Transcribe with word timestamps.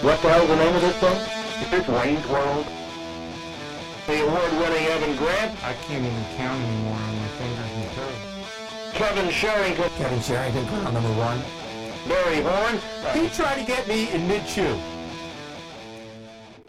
What 0.00 0.22
the 0.22 0.28
hell's 0.28 0.48
the 0.48 0.54
name 0.54 0.76
of 0.76 0.80
this 0.80 0.94
song? 1.00 1.16
Is 1.60 1.70
this 1.72 1.88
Wayne's 1.88 2.24
World? 2.28 2.64
The 4.06 4.22
award-winning 4.24 4.86
Evan 4.86 5.16
Grant, 5.16 5.64
I 5.64 5.72
can't 5.72 6.04
even 6.04 6.24
count 6.36 6.62
anymore 6.62 6.94
on 6.94 7.16
my 7.16 7.26
fingers 7.26 7.72
and 7.74 7.90
toes. 7.96 8.92
Kevin 8.94 9.28
Sherrington, 9.32 9.90
Kevin 9.96 10.20
Sherrington, 10.20 10.64
ground 10.68 10.94
number 10.94 11.08
one. 11.14 11.40
Barry 12.06 12.40
Horn, 12.42 12.78
He 13.12 13.28
tried 13.30 13.58
to 13.58 13.66
get 13.66 13.88
me 13.88 14.08
in 14.12 14.28
mid-chew. 14.28 14.78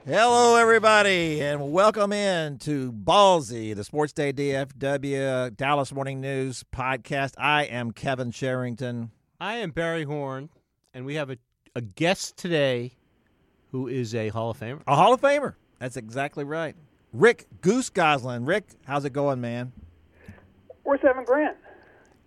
Hello, 0.07 0.55
everybody, 0.55 1.39
and 1.39 1.71
welcome 1.71 2.11
in 2.11 2.57
to 2.59 2.91
Ballzy, 2.91 3.75
the 3.75 3.83
Sports 3.83 4.11
Day 4.11 4.33
DFW 4.33 5.55
Dallas 5.55 5.93
Morning 5.93 6.19
News 6.19 6.65
podcast. 6.73 7.35
I 7.37 7.65
am 7.65 7.91
Kevin 7.91 8.31
Sherrington. 8.31 9.11
I 9.39 9.57
am 9.57 9.69
Barry 9.69 10.05
Horn, 10.05 10.49
and 10.95 11.05
we 11.05 11.13
have 11.13 11.29
a, 11.29 11.37
a 11.75 11.81
guest 11.81 12.35
today 12.35 12.93
who 13.71 13.87
is 13.87 14.15
a 14.15 14.29
Hall 14.29 14.51
of 14.51 14.59
Famer. 14.59 14.81
A 14.87 14.95
Hall 14.95 15.13
of 15.13 15.21
Famer. 15.21 15.55
That's 15.79 15.97
exactly 15.97 16.43
right. 16.43 16.75
Rick 17.13 17.47
Goose 17.61 17.89
Gosselin. 17.89 18.45
Rick, 18.45 18.65
how's 18.85 19.05
it 19.05 19.13
going, 19.13 19.41
man? 19.41 19.71
Where's 20.83 20.99
Evan 21.03 21.23
Grant? 21.25 21.57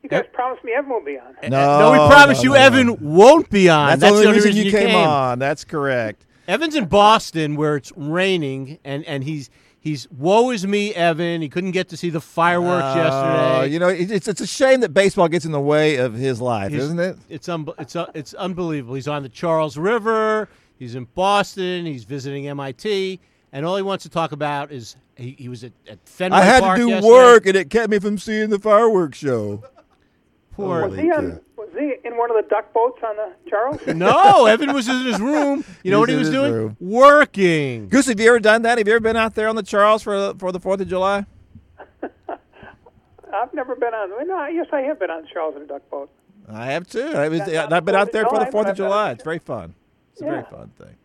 You 0.02 0.08
guys 0.08 0.24
promised 0.32 0.64
me 0.64 0.72
Evan 0.72 0.90
won't 0.90 1.06
be 1.06 1.16
on. 1.18 1.34
No, 1.48 1.92
we 1.92 1.98
promise 2.12 2.38
no, 2.38 2.42
you 2.42 2.48
no, 2.50 2.54
Evan 2.56 2.86
no. 2.88 2.98
won't 3.00 3.48
be 3.50 3.68
on. 3.68 3.98
That's, 3.98 4.00
the 4.00 4.08
only 4.08 4.32
reason, 4.32 4.50
reason 4.54 4.64
you 4.66 4.70
came, 4.72 4.96
on. 4.96 5.38
That's 5.38 5.64
correct. 5.64 6.26
Evan's 6.48 6.74
in 6.74 6.86
Boston 6.86 7.54
where 7.54 7.76
it's 7.76 7.92
raining, 7.96 8.78
and, 8.84 9.04
and 9.04 9.22
he's 9.22 9.48
he's 9.78 10.10
woe 10.10 10.50
is 10.50 10.66
me, 10.66 10.92
Evan. 10.92 11.40
He 11.40 11.48
couldn't 11.48 11.70
get 11.70 11.88
to 11.90 11.96
see 11.96 12.10
the 12.10 12.20
fireworks 12.20 12.82
Uh, 12.84 12.96
yesterday. 12.96 13.72
you 13.72 13.78
know, 13.78 13.88
it's 13.88 14.26
it's 14.26 14.40
a 14.40 14.46
shame 14.46 14.80
that 14.80 14.92
baseball 14.92 15.28
gets 15.28 15.44
in 15.44 15.52
the 15.52 15.60
way 15.60 15.96
of 15.96 16.14
his 16.14 16.40
life, 16.40 16.72
He's- 16.72 16.82
isn't 16.82 16.98
it? 16.98 17.16
It's 17.28 17.48
un- 17.48 17.68
it's 17.78 17.94
uh, 17.94 18.10
it's 18.12 18.34
unbelievable. 18.34 18.96
He's 18.96 19.06
on 19.06 19.22
the 19.22 19.28
Charles 19.28 19.76
River. 19.76 20.48
He's 20.82 20.96
in 20.96 21.04
Boston. 21.14 21.86
He's 21.86 22.02
visiting 22.02 22.48
MIT, 22.48 23.20
and 23.52 23.64
all 23.64 23.76
he 23.76 23.82
wants 23.82 24.02
to 24.02 24.10
talk 24.10 24.32
about 24.32 24.72
is 24.72 24.96
he, 25.16 25.36
he 25.38 25.48
was 25.48 25.62
at, 25.62 25.72
at 25.88 25.98
Fenway 26.08 26.38
I 26.38 26.42
had 26.42 26.60
Park 26.60 26.76
to 26.78 26.82
do 26.84 26.88
yesterday. 26.90 27.08
work, 27.08 27.46
and 27.46 27.56
it 27.56 27.70
kept 27.70 27.88
me 27.88 28.00
from 28.00 28.18
seeing 28.18 28.50
the 28.50 28.58
fireworks 28.58 29.18
show. 29.18 29.62
Poor 30.50 30.88
Was 30.88 30.98
he 30.98 31.08
on? 31.12 31.40
Was 31.56 31.68
he 31.78 31.94
in 32.04 32.16
one 32.16 32.30
of 32.30 32.36
the 32.36 32.48
duck 32.50 32.72
boats 32.74 33.00
on 33.06 33.14
the 33.16 33.32
Charles? 33.48 33.80
No, 33.94 34.46
Evan 34.46 34.72
was 34.72 34.88
in 34.88 35.06
his 35.06 35.20
room. 35.20 35.64
You 35.84 35.92
know 35.92 35.98
He 35.98 36.00
what 36.00 36.08
he 36.08 36.16
was 36.16 36.28
was 36.28 36.34
in 36.36 36.42
his 36.42 36.50
doing? 36.50 36.52
room. 36.52 36.76
Working. 36.80 37.88
Goose, 37.88 38.06
have 38.08 38.18
you 38.18 38.28
ever 38.28 38.40
done 38.40 38.62
that? 38.62 38.78
Have 38.78 38.88
you 38.88 38.94
ever 38.94 39.00
been 39.00 39.16
out 39.16 39.36
there 39.36 39.46
on 39.48 39.54
the 39.54 39.62
Charles 39.62 40.02
for 40.02 40.34
for 40.34 40.50
the 40.50 40.58
Fourth 40.58 40.80
of 40.80 40.88
July? 40.88 41.24
I've 43.32 43.54
never 43.54 43.76
been 43.76 43.94
on. 43.94 44.10
well, 44.10 44.26
No, 44.26 44.46
yes, 44.48 44.66
I 44.72 44.80
have 44.80 44.98
been 44.98 45.10
on 45.10 45.22
the 45.22 45.28
Charles 45.32 45.54
in 45.56 45.62
a 45.62 45.66
duck 45.66 45.88
boat. 45.90 46.10
I 46.48 46.66
have 46.72 46.88
too. 46.88 47.00
I 47.14 47.28
was, 47.28 47.40
I've 47.40 47.84
been 47.84 47.94
out 47.94 48.10
there 48.12 48.26
for 48.26 48.38
the 48.40 48.46
Fourth 48.46 48.52
of 48.52 48.52
but 48.52 48.58
I've 48.58 48.66
been 48.66 48.74
July. 48.76 49.10
It's 49.12 49.22
very 49.24 49.38
fun. 49.38 49.74
It's 50.12 50.22
a 50.22 50.24
very 50.24 50.42
fun 50.44 50.70
thing. 50.78 50.96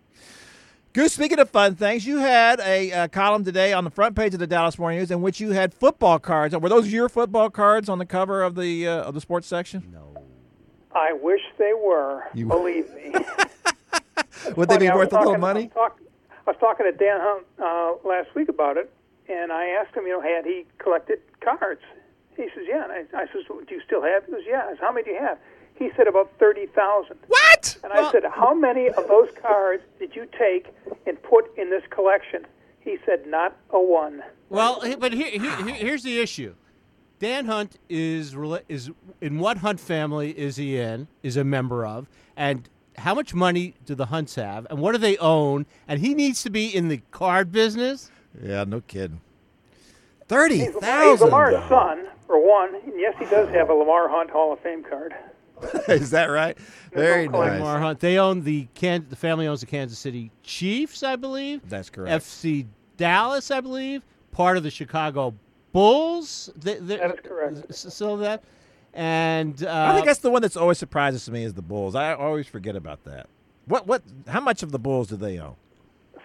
Goose, 0.94 1.13
speaking 1.13 1.38
of 1.39 1.50
fun 1.50 1.75
things, 1.75 2.08
you 2.08 2.17
had 2.17 2.59
a, 2.59 2.91
uh 2.91 3.08
column 3.08 3.44
today 3.44 3.72
on 3.73 3.83
the 3.83 3.91
front 3.91 4.16
page 4.16 4.33
of 4.33 4.39
the 4.39 4.47
Dallas 4.47 4.80
Morning 4.80 5.00
News 5.00 5.11
in 5.11 5.22
which 5.22 5.39
you 5.39 5.52
had 5.52 5.73
football 5.73 6.17
cards. 6.17 6.55
Were 6.58 6.69
those 6.69 6.91
your 6.91 7.08
football 7.08 7.50
cards 7.50 7.88
on 7.88 8.00
the 8.00 8.05
cover 8.05 8.41
of 8.41 8.55
the 8.55 8.88
uh, 8.88 9.03
of 9.03 9.13
the 9.13 9.22
sports 9.22 9.47
section? 9.47 9.83
No. 9.94 10.23
I 10.95 11.13
wish 11.13 11.41
they 11.59 11.73
were. 11.73 12.23
You- 12.33 12.45
Believe 12.58 12.89
me. 12.95 13.13
Would 14.55 14.69
they 14.69 14.78
be 14.78 14.88
I 14.88 14.95
was 14.95 15.05
worth 15.05 15.13
a 15.13 15.16
little 15.17 15.33
talking- 15.33 15.41
money? 15.41 15.61
I 15.75 15.80
was, 15.80 15.91
talk, 15.91 16.00
I 16.47 16.52
was 16.52 16.58
talking 16.59 16.85
to 16.85 16.91
Dan 16.97 17.19
Hunt 17.22 17.45
uh, 17.59 18.08
last 18.08 18.33
week 18.33 18.50
about 18.50 18.78
it, 18.78 18.91
and 19.30 19.52
I 19.52 19.67
asked 19.67 19.95
him, 19.95 20.05
you 20.08 20.13
know, 20.13 20.22
had 20.22 20.45
he 20.45 20.66
collected 20.80 21.19
cards? 21.41 21.81
He 22.35 22.44
says, 22.55 22.63
yeah. 22.67 22.83
And 22.85 22.91
I, 23.13 23.22
I 23.22 23.25
says, 23.28 23.44
do 23.47 23.75
you 23.75 23.81
still 23.85 24.02
have? 24.02 24.25
He 24.25 24.31
goes, 24.31 24.41
yeah. 24.47 24.66
I 24.66 24.69
said, 24.72 24.80
how 24.81 24.91
many 24.91 25.03
do 25.05 25.11
you 25.11 25.19
have? 25.19 25.38
He 25.78 25.89
said 25.95 26.08
about 26.08 26.31
thirty 26.39 26.66
thousand. 26.67 27.17
What? 27.28 27.78
And 27.83 27.94
I 27.94 28.11
said, 28.11 28.23
How 28.31 28.53
many 28.53 28.88
of 28.89 29.08
those 29.08 29.30
cards 29.42 29.84
did 30.00 30.16
you 30.16 30.28
take 30.38 30.67
and 31.06 31.22
put 31.22 31.56
in 31.58 31.69
this 31.69 31.84
collection? 31.89 32.45
He 32.80 32.97
said, 33.06 33.28
Not 33.28 33.56
a 33.72 33.80
one. 33.80 34.23
Well, 34.50 34.81
but 35.00 35.14
here, 35.14 35.30
here, 35.30 35.56
here- 35.66 35.75
here's 35.75 36.03
the 36.03 36.19
issue. 36.19 36.56
Dan 37.19 37.46
Hunt 37.46 37.78
is 37.90 38.35
is 38.69 38.91
in 39.22 39.40
what 39.40 39.57
Hunt 39.57 39.79
family 39.79 40.38
is 40.38 40.56
he 40.56 40.78
in? 40.78 41.07
Is 41.24 41.35
a 41.38 41.44
member 41.44 41.85
of, 41.85 42.07
and 42.35 42.68
how 42.97 43.13
much 43.13 43.34
money 43.34 43.75
do 43.85 43.94
the 43.96 44.07
Hunts 44.07 44.35
have, 44.35 44.66
and 44.69 44.80
what 44.80 44.91
do 44.94 44.97
they 45.00 45.18
own? 45.18 45.66
And 45.88 46.00
he 46.00 46.13
needs 46.16 46.41
to 46.44 46.50
be 46.50 46.74
in 46.75 46.88
the 46.88 47.01
card 47.12 47.51
business. 47.51 48.09
Yeah, 48.41 48.63
no 48.66 48.81
kidding. 48.81 49.22
Thirty 50.28 50.66
thousand. 50.66 50.81
He's, 50.84 51.12
he's. 51.12 51.22
Lamar's 51.22 51.69
son, 51.69 52.06
for 52.28 52.40
one. 52.46 52.75
And 52.75 52.94
yes, 53.00 53.16
he 53.18 53.25
does 53.25 53.50
have 53.50 53.69
a 53.69 53.74
Lamar 53.74 54.07
Hunt 54.09 54.30
Hall 54.30 54.53
of 54.53 54.59
Fame 54.59 54.84
card. 54.84 55.16
Is 55.88 56.12
that 56.12 56.25
right? 56.25 56.57
Very 56.94 57.28
nice. 57.28 57.59
Lamar 57.59 57.79
Hunt. 57.79 58.00
They 58.00 58.18
own 58.19 58.44
the 58.44 58.68
Can- 58.75 59.06
the 59.09 59.16
family 59.16 59.47
owns 59.47 59.62
the 59.62 59.66
Kansas 59.68 59.97
City 60.00 60.31
Chiefs, 60.44 61.03
I 61.03 61.16
believe. 61.16 61.68
That's 61.69 61.90
correct. 61.90 62.23
FC 62.23 62.66
Dallas, 62.97 63.50
I 63.51 63.62
believe. 63.62 64.03
Part 64.31 64.57
of 64.57 64.63
the 64.63 64.69
Chicago 64.72 65.34
Bulls. 65.72 66.50
They, 66.56 66.75
they- 66.75 66.97
That 66.97 67.12
is 67.16 67.19
correct. 67.23 67.73
So 67.75 68.18
that, 68.18 68.44
and 68.94 69.63
uh, 69.63 69.88
I 69.90 69.94
think 69.94 70.06
that's 70.06 70.19
the 70.19 70.29
one 70.31 70.41
that's 70.41 70.57
always 70.57 70.78
surprises 70.78 71.25
to 71.25 71.31
me 71.31 71.44
is 71.44 71.53
the 71.53 71.62
Bulls. 71.62 71.95
I 71.95 72.13
always 72.13 72.47
forget 72.47 72.75
about 72.75 73.03
that. 73.06 73.28
What 73.66 73.85
what? 73.88 74.01
How 74.28 74.39
much 74.39 74.63
of 74.63 74.72
the 74.72 74.79
Bulls 74.79 75.07
do 75.09 75.16
they 75.18 75.39
own? 75.39 75.56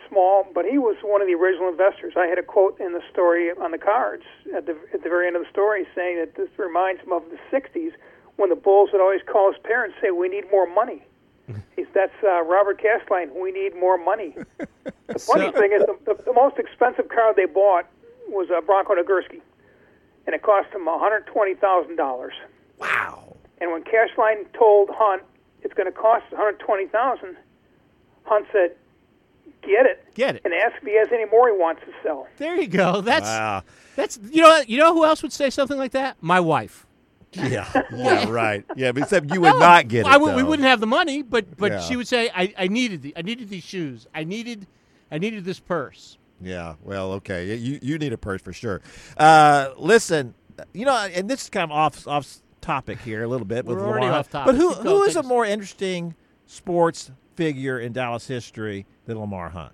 Small, 0.09 0.47
but 0.55 0.65
he 0.67 0.77
was 0.79 0.97
one 1.03 1.23
of 1.23 1.27
the 1.27 1.35
original 1.35 1.69
investors. 1.69 2.13
I 2.17 2.27
had 2.27 2.39
a 2.39 2.43
quote 2.43 2.79
in 2.81 2.93
the 2.93 3.01
story 3.11 3.51
on 3.51 3.71
the 3.71 3.79
cards 3.79 4.25
at 4.55 4.67
the 4.67 4.77
at 4.93 5.03
the 5.03 5.09
very 5.09 5.27
end 5.27 5.37
of 5.37 5.43
the 5.43 5.49
story 5.51 5.87
saying 5.95 6.19
that 6.19 6.35
this 6.35 6.49
reminds 6.59 7.01
him 7.03 7.13
of 7.13 7.23
the 7.31 7.39
'60s 7.51 7.93
when 8.37 8.49
the 8.51 8.57
Bulls 8.57 8.91
would 8.93 9.01
always 9.01 9.21
call 9.31 9.53
his 9.53 9.61
parents 9.63 9.97
say, 10.03 10.11
"We 10.11 10.29
need 10.29 10.45
more 10.51 10.67
money." 10.67 11.03
He's, 11.77 11.87
that's 11.95 12.13
uh, 12.23 12.43
Robert 12.43 12.81
Castline. 12.81 13.35
We 13.41 13.53
need 13.53 13.75
more 13.77 13.99
money. 13.99 14.35
The 15.09 15.19
funny 15.19 15.53
So- 15.53 15.61
thing 15.61 15.73
is, 15.73 15.83
the, 15.83 16.15
the, 16.15 16.23
the 16.25 16.33
most 16.33 16.59
expensive 16.59 17.09
car 17.11 17.35
they 17.35 17.45
bought 17.45 17.87
was 18.29 18.49
a 18.51 18.63
Bronco 18.63 18.95
Nagurski, 18.95 19.41
and 20.27 20.35
it 20.35 20.41
cost 20.43 20.73
him 20.73 20.87
one 20.87 20.99
hundred 20.99 21.27
twenty 21.27 21.55
thousand 21.55 21.97
dollars. 21.97 22.33
Wow. 22.79 23.37
And 23.61 23.71
when 23.73 23.85
Cashline 23.85 24.51
told 24.59 24.89
Hunt 24.93 25.23
it's 25.63 25.75
going 25.75 25.87
to 25.87 25.93
cost 25.93 26.25
one 26.31 26.41
hundred 26.41 26.59
twenty 26.61 26.87
thousand, 26.87 27.37
Hunt 28.25 28.47
said, 28.53 28.75
"Get 29.63 29.85
it, 29.87 30.03
Get 30.15 30.37
it. 30.37 30.43
and 30.47 30.55
ask 30.55 30.77
if 30.81 30.83
he 30.85 30.97
has 30.97 31.09
any 31.13 31.27
more 31.27 31.49
he 31.49 31.57
wants 31.59 31.83
to 31.83 31.93
sell." 32.03 32.27
there 32.39 32.57
you 32.59 32.69
go. 32.69 33.03
That's 33.03 33.27
Wow. 33.27 33.63
that's 33.95 34.19
you 34.31 34.41
know 34.43 34.63
you 34.67 34.79
know 34.79 34.95
who 34.95 35.05
else 35.05 35.23
would 35.23 35.33
say 35.33 35.51
something 35.51 35.77
like 35.77 35.93
that? 35.93 36.17
My 36.23 36.41
wife. 36.41 36.87
Yeah. 37.33 37.67
Yeah. 37.93 38.29
Right. 38.31 38.65
Yeah. 38.77 38.93
But 38.93 39.05
except 39.05 39.33
you 39.33 39.41
would 39.41 39.59
not 39.59 39.89
get 39.89 40.01
it. 40.01 40.07
I 40.13 40.17
would- 40.17 40.35
we 40.37 40.43
though. 40.43 40.49
wouldn't 40.49 40.69
have 40.69 40.81
the 40.81 40.87
money, 40.87 41.23
but 41.23 41.57
but 41.57 41.73
Yeah. 41.73 41.81
she 41.81 41.97
would 41.97 42.09
say, 42.09 42.31
I, 42.35 42.53
I 42.59 42.69
needed 42.69 43.03
the 43.03 43.15
I 43.17 43.23
needed 43.23 43.49
these 43.49 43.63
shoes. 43.65 44.07
I 44.15 44.25
needed 44.25 44.67
I 45.11 45.19
needed 45.19 45.45
this 45.45 45.61
purse. 45.61 46.19
Yeah. 46.41 46.75
Well. 46.83 47.13
Okay. 47.15 47.55
You 47.55 47.79
you 47.83 47.99
need 47.99 48.13
a 48.13 48.19
purse 48.19 48.43
for 48.43 48.53
sure. 48.53 48.81
Uh, 49.17 49.71
listen. 49.77 50.35
You 50.75 50.85
know, 50.85 50.95
and 50.97 51.29
this 51.31 51.43
is 51.45 51.51
kind 51.51 51.65
of 51.71 51.77
off 51.77 52.07
off 52.07 52.37
topic 52.61 53.01
here 53.01 53.23
a 53.23 53.29
little 53.29 53.47
bit. 53.47 53.65
with 53.65 53.79
We're 53.79 53.87
already 53.87 54.07
Lamar. 54.07 54.19
off 54.21 54.31
topic. 54.31 54.47
But 54.53 54.55
who 54.61 54.75
Keep 54.75 54.83
who 54.83 55.03
is 55.05 55.13
a 55.13 55.15
Thanks. 55.21 55.29
more 55.29 55.45
interesting 55.47 56.15
sports 56.47 57.11
figure 57.37 57.79
in 57.79 57.93
Dallas 57.93 58.27
history 58.27 58.85
than 59.07 59.19
Lamar 59.19 59.49
Hunt? 59.51 59.73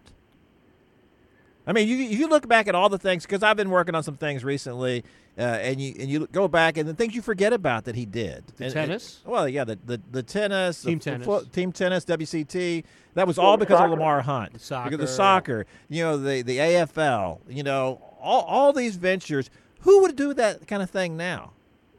I 1.66 1.72
mean, 1.72 1.88
you 1.88 1.96
you 1.96 2.28
look 2.28 2.48
back 2.48 2.66
at 2.68 2.74
all 2.74 2.88
the 2.88 2.98
things 2.98 3.24
because 3.24 3.42
I've 3.42 3.56
been 3.56 3.70
working 3.70 3.94
on 3.94 4.02
some 4.02 4.16
things 4.16 4.42
recently, 4.44 5.04
uh, 5.38 5.42
and 5.42 5.80
you 5.80 5.94
and 5.98 6.08
you 6.10 6.26
go 6.32 6.48
back 6.48 6.76
and 6.76 6.88
the 6.88 6.94
things 6.94 7.14
you 7.14 7.22
forget 7.22 7.52
about 7.52 7.84
that 7.84 7.94
he 7.94 8.04
did. 8.04 8.44
The 8.56 8.64
And- 8.64 8.72
tennis? 8.74 9.20
and- 9.24 9.32
well, 9.32 9.48
yeah, 9.48 9.64
the 9.64 9.78
the, 9.84 10.00
the 10.10 10.22
tennis, 10.22 10.82
Team 10.82 10.98
f- 10.98 11.04
tennis. 11.04 11.24
flo- 11.24 11.44
team 11.44 11.72
tennis, 11.72 12.04
WCT. 12.04 12.84
That 13.14 13.26
was 13.26 13.38
all 13.38 13.56
because 13.56 13.78
soccer. 13.78 13.92
of 13.92 13.98
Lamar 13.98 14.20
Hunt. 14.22 14.52
The 14.54 14.58
soccer. 14.58 14.90
Because 14.90 15.08
the 15.10 15.12
soccer, 15.14 15.66
you 15.88 16.02
know, 16.04 16.16
the 16.16 16.42
the 16.42 16.58
AFL, 16.58 17.40
you 17.48 17.62
know, 17.62 18.00
all 18.20 18.42
all 18.42 18.72
these 18.72 18.96
ventures. 18.96 19.50
Who 19.82 20.02
would 20.02 20.16
do 20.16 20.34
that 20.34 20.66
kind 20.66 20.82
of 20.82 20.90
thing 20.90 21.16
now? 21.16 21.52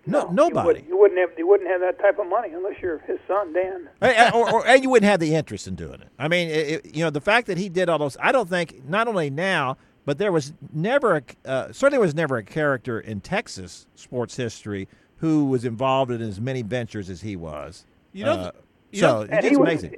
No, 0.06 0.28
You 0.30 0.34
nobody. 0.34 0.66
wouldn't, 0.68 0.88
you 0.88 0.98
wouldn't 0.98 1.20
have 1.20 1.30
you 1.38 1.48
wouldn't 1.48 1.70
have 1.70 1.82
that 1.82 2.00
type 2.00 2.20
of 2.20 2.28
money 2.28 2.50
unless 2.54 2.82
you're 2.82 3.00
his 3.00 3.20
son, 3.28 3.54
Dan. 3.54 3.88
And- 4.02 4.16
and- 4.18 4.34
or, 4.36 4.52
or, 4.52 4.68
and 4.68 4.82
you 4.84 4.90
wouldn't 4.90 5.10
have 5.10 5.20
the 5.20 5.36
interest 5.36 5.68
in 5.68 5.76
doing 5.76 6.02
it. 6.02 6.08
I 6.18 6.28
mean, 6.28 6.50
it, 6.50 6.68
it- 6.86 6.96
you 6.96 7.04
know, 7.04 7.10
the 7.10 7.22
fact 7.22 7.48
that 7.48 7.58
he 7.58 7.70
did 7.70 7.88
all 7.90 8.00
those. 8.00 8.18
I 8.22 8.32
don't 8.32 8.50
think 8.50 8.88
not 8.88 9.08
only 9.08 9.30
now, 9.30 9.78
but 10.10 10.18
there 10.18 10.32
was 10.32 10.54
never 10.74 11.18
a 11.18 11.22
uh, 11.48 11.72
certainly 11.72 12.00
was 12.02 12.16
never 12.16 12.38
a 12.38 12.44
character 12.44 13.00
in 13.00 13.22
Texas 13.22 13.86
sports 13.94 14.36
history 14.36 14.88
who 15.18 15.46
was 15.46 15.66
involved 15.66 16.10
in 16.10 16.20
as 16.20 16.42
many 16.42 16.64
ventures 16.64 17.12
as 17.12 17.22
he 17.22 17.36
was. 17.36 17.86
You 18.12 18.26
know, 18.26 18.32
Uh, 18.32 18.52
you 18.92 19.02
so 19.02 19.08
know- 19.24 19.28
it's 19.38 19.48
he 19.48 19.56
was, 19.56 19.70
amazing. 19.70 19.96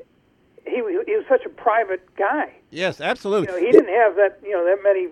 He, 0.68 0.82
was- 0.82 1.06
he 1.08 1.16
was 1.16 1.24
such 1.30 1.46
a 1.46 1.50
private 1.50 2.02
guy. 2.18 2.52
Yes, 2.72 3.00
You 3.00 3.06
absolutely. 3.06 3.48
know, 3.54 3.58
he 3.66 3.72
didn't 3.72 3.96
have 3.96 4.18
that 4.18 4.38
you 4.44 4.52
know 4.52 4.66
that 4.66 4.84
many 4.84 5.08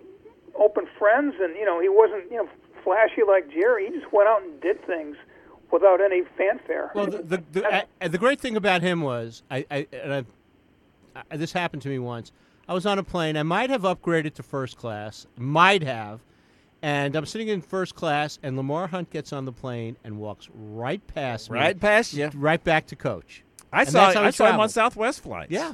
open 0.55 0.85
friends, 0.97 1.33
and 1.39 1.55
you 1.55 1.63
know 1.63 1.79
he 1.79 1.87
wasn't 1.87 2.29
you 2.29 2.35
know 2.35 2.49
flashy 2.83 3.21
like 3.25 3.49
Jerry. 3.49 3.85
He 3.89 3.97
just 3.97 4.11
went 4.11 4.27
out 4.27 4.41
and 4.43 4.59
did 4.59 4.85
things 4.85 5.15
without 5.71 6.01
any 6.01 6.23
fanfare. 6.37 6.91
Well, 6.93 7.07
the 7.07 7.19
the, 7.21 7.43
the, 7.53 7.85
uh, 8.01 8.07
the 8.09 8.17
great 8.17 8.41
thing 8.41 8.57
about 8.57 8.81
him 8.81 8.99
was, 8.99 9.43
I, 9.49 9.65
I 9.71 9.87
and 9.93 10.13
I, 10.13 11.23
I, 11.31 11.37
this 11.37 11.53
happened 11.53 11.83
to 11.83 11.87
me 11.89 11.99
once. 11.99 12.33
I 12.69 12.73
was 12.73 12.85
on 12.85 12.99
a 12.99 13.03
plane. 13.03 13.35
I 13.35 13.43
might 13.43 13.69
have 13.71 13.81
upgraded 13.81 14.35
to 14.35 14.43
first 14.43 14.77
class. 14.77 15.25
Might 15.37 15.81
have. 15.83 16.21
And 16.81 17.15
I'm 17.15 17.25
sitting 17.25 17.49
in 17.49 17.61
first 17.61 17.95
class, 17.95 18.39
and 18.43 18.55
Lamar 18.55 18.87
Hunt 18.87 19.09
gets 19.09 19.33
on 19.33 19.43
the 19.43 19.51
plane 19.51 19.97
and 20.03 20.17
walks 20.19 20.47
right 20.53 21.05
past 21.07 21.49
me, 21.51 21.57
Right 21.59 21.77
past 21.77 22.13
you. 22.13 22.29
right 22.35 22.63
back 22.63 22.85
to 22.87 22.95
coach. 22.95 23.43
I 23.73 23.81
And 23.81 23.89
saw 23.89 24.05
that's 24.05 24.15
how 24.15 24.21
I 24.21 24.25
he 24.27 24.31
saw 24.31 24.43
him 24.45 24.51
on 24.51 24.57
traveled. 24.69 24.71
Southwest 24.71 25.23
flights. 25.23 25.51
Yeah, 25.51 25.73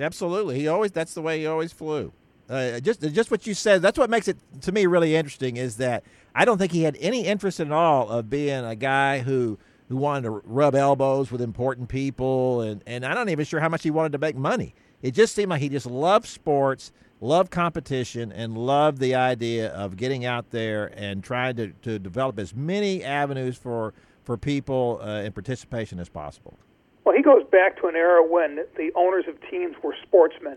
Absolutely. 0.00 0.58
He 0.58 0.66
always 0.66 0.90
that's 0.90 1.14
the 1.14 1.22
way 1.22 1.38
he 1.38 1.46
always 1.46 1.72
flew. 1.72 2.12
Uh, 2.50 2.80
just 2.80 3.00
just 3.12 3.30
what 3.30 3.46
you 3.46 3.54
said. 3.54 3.80
That's 3.80 3.96
what 3.98 4.10
makes 4.10 4.26
it 4.26 4.36
to 4.62 4.72
me 4.72 4.86
really 4.86 5.14
interesting. 5.14 5.56
Is 5.56 5.76
that 5.76 6.02
I 6.34 6.44
don't 6.44 6.58
think 6.58 6.72
he 6.72 6.82
had 6.82 6.96
any 7.00 7.26
interest 7.26 7.60
at 7.60 7.70
all 7.70 8.08
of 8.08 8.28
being 8.28 8.64
a 8.64 8.74
guy 8.74 9.20
who 9.20 9.56
who 9.88 9.96
wanted 9.96 10.22
to 10.22 10.30
rub 10.30 10.74
elbows 10.74 11.30
with 11.30 11.40
important 11.40 11.88
people, 11.88 12.60
and 12.60 12.82
and 12.86 13.04
I'm 13.06 13.14
not 13.14 13.28
even 13.28 13.44
sure 13.44 13.60
how 13.60 13.68
much 13.68 13.82
he 13.84 13.90
wanted 13.92 14.12
to 14.12 14.18
make 14.18 14.34
money. 14.36 14.74
It 15.04 15.12
just 15.12 15.34
seemed 15.34 15.50
like 15.50 15.60
he 15.60 15.68
just 15.68 15.84
loved 15.84 16.26
sports, 16.26 16.90
loved 17.20 17.50
competition, 17.50 18.32
and 18.32 18.56
loved 18.56 19.00
the 19.00 19.14
idea 19.14 19.68
of 19.68 19.98
getting 19.98 20.24
out 20.24 20.50
there 20.50 20.90
and 20.96 21.22
trying 21.22 21.56
to, 21.56 21.72
to 21.82 21.98
develop 21.98 22.38
as 22.38 22.54
many 22.54 23.04
avenues 23.04 23.58
for 23.58 23.92
for 24.22 24.38
people 24.38 24.98
uh, 25.02 25.20
in 25.20 25.32
participation 25.32 26.00
as 26.00 26.08
possible. 26.08 26.56
Well, 27.04 27.14
he 27.14 27.20
goes 27.20 27.42
back 27.52 27.78
to 27.82 27.86
an 27.88 27.96
era 27.96 28.26
when 28.26 28.64
the 28.78 28.90
owners 28.94 29.26
of 29.28 29.38
teams 29.50 29.76
were 29.82 29.94
sportsmen. 30.02 30.56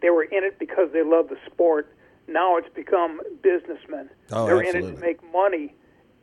They 0.00 0.08
were 0.08 0.22
in 0.22 0.42
it 0.42 0.58
because 0.58 0.88
they 0.94 1.02
loved 1.02 1.28
the 1.28 1.36
sport. 1.44 1.94
Now 2.26 2.56
it's 2.56 2.72
become 2.74 3.20
businessmen. 3.42 4.08
Oh, 4.30 4.46
They're 4.46 4.62
in 4.62 4.74
it 4.74 4.94
to 4.94 5.00
make 5.02 5.22
money, 5.34 5.74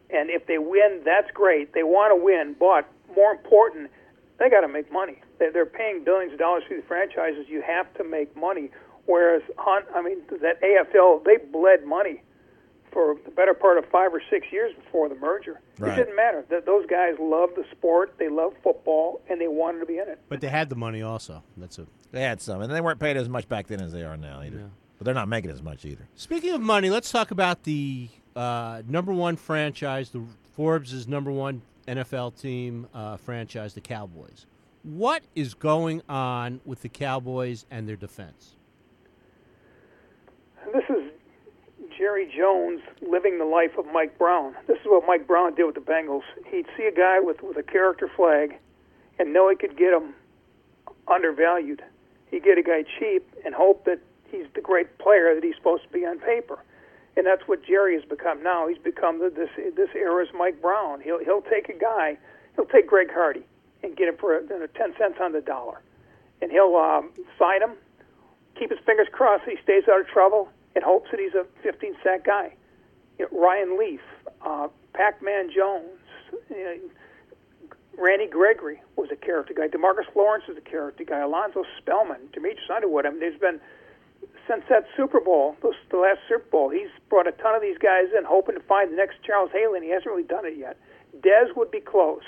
and 0.10 0.31
if 0.31 0.48
they 0.48 0.57
win, 0.57 1.01
that's 1.06 1.30
great. 1.36 1.74
They 1.74 1.83
want 1.83 2.18
to 2.18 2.25
win, 2.25 2.56
but 2.60 2.92
more 3.16 3.33
important, 3.33 3.92
they 4.39 4.50
got 4.50 4.62
to 4.62 4.68
make 4.68 4.91
money. 4.91 5.19
They're, 5.38 5.51
they're 5.51 5.65
paying 5.65 6.03
billions 6.03 6.33
of 6.33 6.39
dollars 6.39 6.63
to 6.69 6.75
these 6.75 6.83
franchises. 6.88 7.45
You 7.50 7.62
have 7.62 7.94
to 7.95 8.03
make 8.03 8.36
money. 8.36 8.69
Whereas 9.06 9.41
Hunt, 9.57 9.86
I 9.95 10.01
mean, 10.01 10.19
that 10.41 10.62
AFL, 10.62 11.24
they 11.25 11.38
bled 11.51 11.86
money 11.86 12.21
for 12.91 13.15
the 13.25 13.31
better 13.31 13.53
part 13.53 13.77
of 13.77 13.86
five 13.91 14.13
or 14.13 14.21
six 14.30 14.47
years 14.51 14.74
before 14.75 15.09
the 15.09 15.15
merger. 15.15 15.62
Right. 15.77 15.94
It 15.94 15.95
didn't 16.03 16.15
matter. 16.15 16.44
Th- 16.50 16.63
Those 16.65 16.86
guys 16.88 17.15
loved 17.19 17.56
the 17.56 17.63
sport, 17.71 18.15
they 18.18 18.30
loved 18.30 18.57
football, 18.63 19.21
and 19.30 19.39
they 19.39 19.47
wanted 19.47 19.80
to 19.81 19.86
be 19.86 19.97
in 20.00 20.07
it. 20.07 20.19
But 20.27 20.42
they 20.42 20.47
had 20.47 20.69
the 20.69 20.75
money 20.75 21.01
also. 21.01 21.44
That's 21.57 21.77
a. 21.80 21.85
They 22.12 22.21
had 22.21 22.42
some, 22.42 22.62
and 22.62 22.74
they 22.74 22.81
weren't 22.81 23.00
paid 23.00 23.18
as 23.18 23.30
much 23.30 23.47
back 23.47 23.68
then 23.68 23.80
as 23.81 23.92
they 23.92 24.03
are 24.03 24.18
now 24.18 24.42
either. 24.42 24.57
Yeah. 24.57 24.65
But 24.97 25.06
they're 25.06 25.13
not 25.13 25.27
making 25.27 25.51
as 25.51 25.62
much 25.62 25.85
either. 25.85 26.07
Speaking 26.15 26.51
of 26.53 26.62
money, 26.62 26.89
let's 26.89 27.12
talk 27.12 27.30
about 27.31 27.63
the 27.63 28.09
uh, 28.35 28.81
number 28.88 29.13
one 29.13 29.35
franchise, 29.38 30.09
the 30.09 30.24
Forbes' 30.56 30.92
is 30.92 31.07
number 31.07 31.31
one 31.31 31.62
NFL 31.89 32.39
team 32.39 32.88
uh, 32.94 33.18
franchise, 33.18 33.74
the 33.74 33.81
Cowboys. 33.81 34.45
What 34.83 35.24
is 35.36 35.53
going 35.53 36.01
on 36.07 36.62
with 36.63 36.81
the 36.81 36.89
Cowboys 36.89 37.65
and 37.69 37.88
their 37.88 37.95
defense? 37.95 38.56
This 40.74 40.83
is 40.89 41.12
Jerry 41.97 42.31
Jones 42.36 42.81
living 43.01 43.39
the 43.39 43.45
life 43.45 43.77
of 43.77 43.86
Mike 43.91 44.18
Brown. 44.18 44.56
This 44.68 44.77
is 44.77 44.86
what 44.86 45.03
Mike 45.06 45.27
Brown 45.27 45.56
did 45.56 45.65
with 45.65 45.75
the 45.75 45.81
Bengals. 45.81 46.21
He'd 46.47 46.65
see 46.77 46.83
a 46.83 46.95
guy 46.95 47.19
with, 47.19 47.41
with 47.41 47.57
a 47.57 47.63
character 47.63 48.09
flag 48.15 48.57
and 49.18 49.33
know 49.33 49.50
he 49.50 49.56
could 49.56 49.77
get 49.77 49.94
him 49.94 50.13
undervalued. 51.07 51.81
He'd 52.31 52.44
get 52.44 52.57
a 52.57 52.63
guy 52.63 52.83
cheap 53.00 53.27
and 53.44 53.53
hope 53.53 53.85
that 53.85 54.00
he's 54.31 54.45
the 54.53 54.62
great 54.62 54.97
player 55.00 55.33
that 55.35 55.44
he's 55.44 55.56
supposed 55.56 55.83
to 55.83 55.89
be 55.89 56.06
on 56.06 56.19
paper. 56.19 56.59
And 57.19 57.27
that's 57.27 57.45
what 57.50 57.66
Jerry 57.66 57.95
has 58.00 58.06
become 58.06 58.42
now. 58.42 58.69
He's 58.69 58.77
become 58.77 59.19
the, 59.19 59.30
this 59.30 59.50
this 59.75 59.89
era's 59.94 60.30
Mike 60.33 60.62
Brown. 60.62 61.01
He'll 61.01 61.19
he'll 61.19 61.42
take 61.42 61.68
a 61.68 61.77
guy, 61.77 62.18
he'll 62.56 62.63
take 62.66 62.88
Greg 62.88 63.10
Hardy 63.12 63.44
and 63.83 63.98
get 63.98 64.07
him 64.07 64.16
for 64.18 64.38
uh, 64.38 64.68
ten 64.74 64.95
cents 64.98 65.18
on 65.21 65.33
the 65.33 65.42
dollar, 65.42 65.81
and 66.42 66.50
he'll 66.50 66.77
um, 66.77 67.12
sign 67.38 67.62
him, 67.62 67.71
keep 68.57 68.69
his 68.69 68.80
fingers 68.86 69.07
crossed 69.12 69.44
that 69.44 69.51
he 69.51 69.62
stays 69.62 69.83
out 69.92 70.00
of 70.00 70.07
trouble, 70.07 70.48
and 70.75 70.83
hopes 70.86 71.12
that 71.12 71.19
he's 71.19 71.33
a 71.33 71.45
15 71.62 71.94
sack 72.01 72.24
guy. 72.24 72.54
You 73.19 73.27
know, 73.30 73.38
Ryan 73.38 73.77
Leaf, 73.77 74.01
uh, 74.42 74.69
Pac-Man 74.94 75.51
Jones, 75.54 76.00
you 76.50 76.63
know, 76.63 76.77
Randy 77.98 78.27
Gregory 78.27 78.81
was 78.95 79.10
a 79.12 79.18
character 79.18 79.54
guy. 79.54 79.68
Demarcus 79.68 80.07
Lawrence 80.16 80.45
is 80.48 80.56
a 80.56 80.62
character 80.62 81.04
guy. 81.04 81.19
Alonzo 81.19 81.66
Spellman, 81.80 82.30
Demetrius 82.31 82.69
Underwood. 82.74 83.06
I 83.06 83.10
mean, 83.10 83.19
there's 83.19 83.39
been 83.42 83.60
since 84.48 84.63
that 84.69 84.86
Super 84.98 85.19
Bowl, 85.19 85.56
those, 85.62 85.75
the 85.92 85.98
last 85.98 86.19
Super 86.27 86.45
Bowl, 86.50 86.69
he's 86.69 86.89
brought 87.10 87.27
a 87.27 87.31
ton 87.33 87.56
of 87.56 87.62
these 87.62 87.77
guys 87.77 88.06
in, 88.18 88.24
hoping 88.25 88.56
to 88.56 88.62
find 88.62 88.92
the 88.92 88.95
next 88.95 89.18
Charles 89.24 89.51
Haley, 89.54 89.77
and 89.77 89.83
he 89.86 89.92
hasn't 89.92 90.07
really 90.07 90.24
done 90.24 90.45
it 90.45 90.57
yet. 90.57 90.77
Dez 91.21 91.56
would 91.56 91.69
be 91.71 91.80
close, 91.80 92.24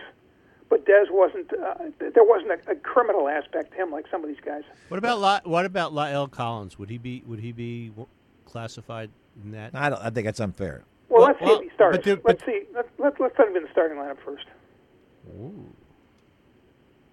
but 0.70 0.86
Dez 0.86 1.10
wasn't. 1.12 1.52
Uh, 1.54 1.76
there 2.00 2.24
wasn't 2.24 2.52
a, 2.52 2.72
a 2.72 2.76
criminal 2.76 3.28
aspect 3.28 3.72
to 3.72 3.78
him 3.78 3.92
like 3.92 4.06
some 4.12 4.22
of 4.24 4.28
these 4.28 4.40
guys. 4.44 4.64
What 4.90 4.98
about 4.98 5.20
La- 5.20 5.42
what 5.44 5.66
about 5.66 5.94
La'el 5.94 6.30
Collins? 6.30 6.78
Would 6.80 6.90
he 6.90 6.98
be 6.98 7.24
would 7.26 7.40
he 7.40 7.52
be 7.52 7.92
classified 8.46 9.10
in 9.44 9.52
that? 9.52 9.72
I 9.76 9.90
don't. 9.90 10.02
I 10.02 10.10
think 10.10 10.26
that's 10.26 10.40
unfair. 10.40 10.84
Well, 11.10 11.22
Well, 11.22 11.28
let's 11.28 11.40
see 11.40 11.46
well, 11.46 11.56
if 11.60 11.64
he 11.64 11.70
starts. 11.76 11.98
but 11.98 12.04
there- 12.06 12.20
let's 12.24 12.46
see. 12.46 12.64
Let's 12.74 12.90
let's 12.98 13.20
let's 13.20 13.36
put 13.36 13.48
him 13.50 13.56
in 13.58 13.64
the 13.64 13.70
starting 13.72 13.98
lineup 13.98 14.18
first. 14.26 14.46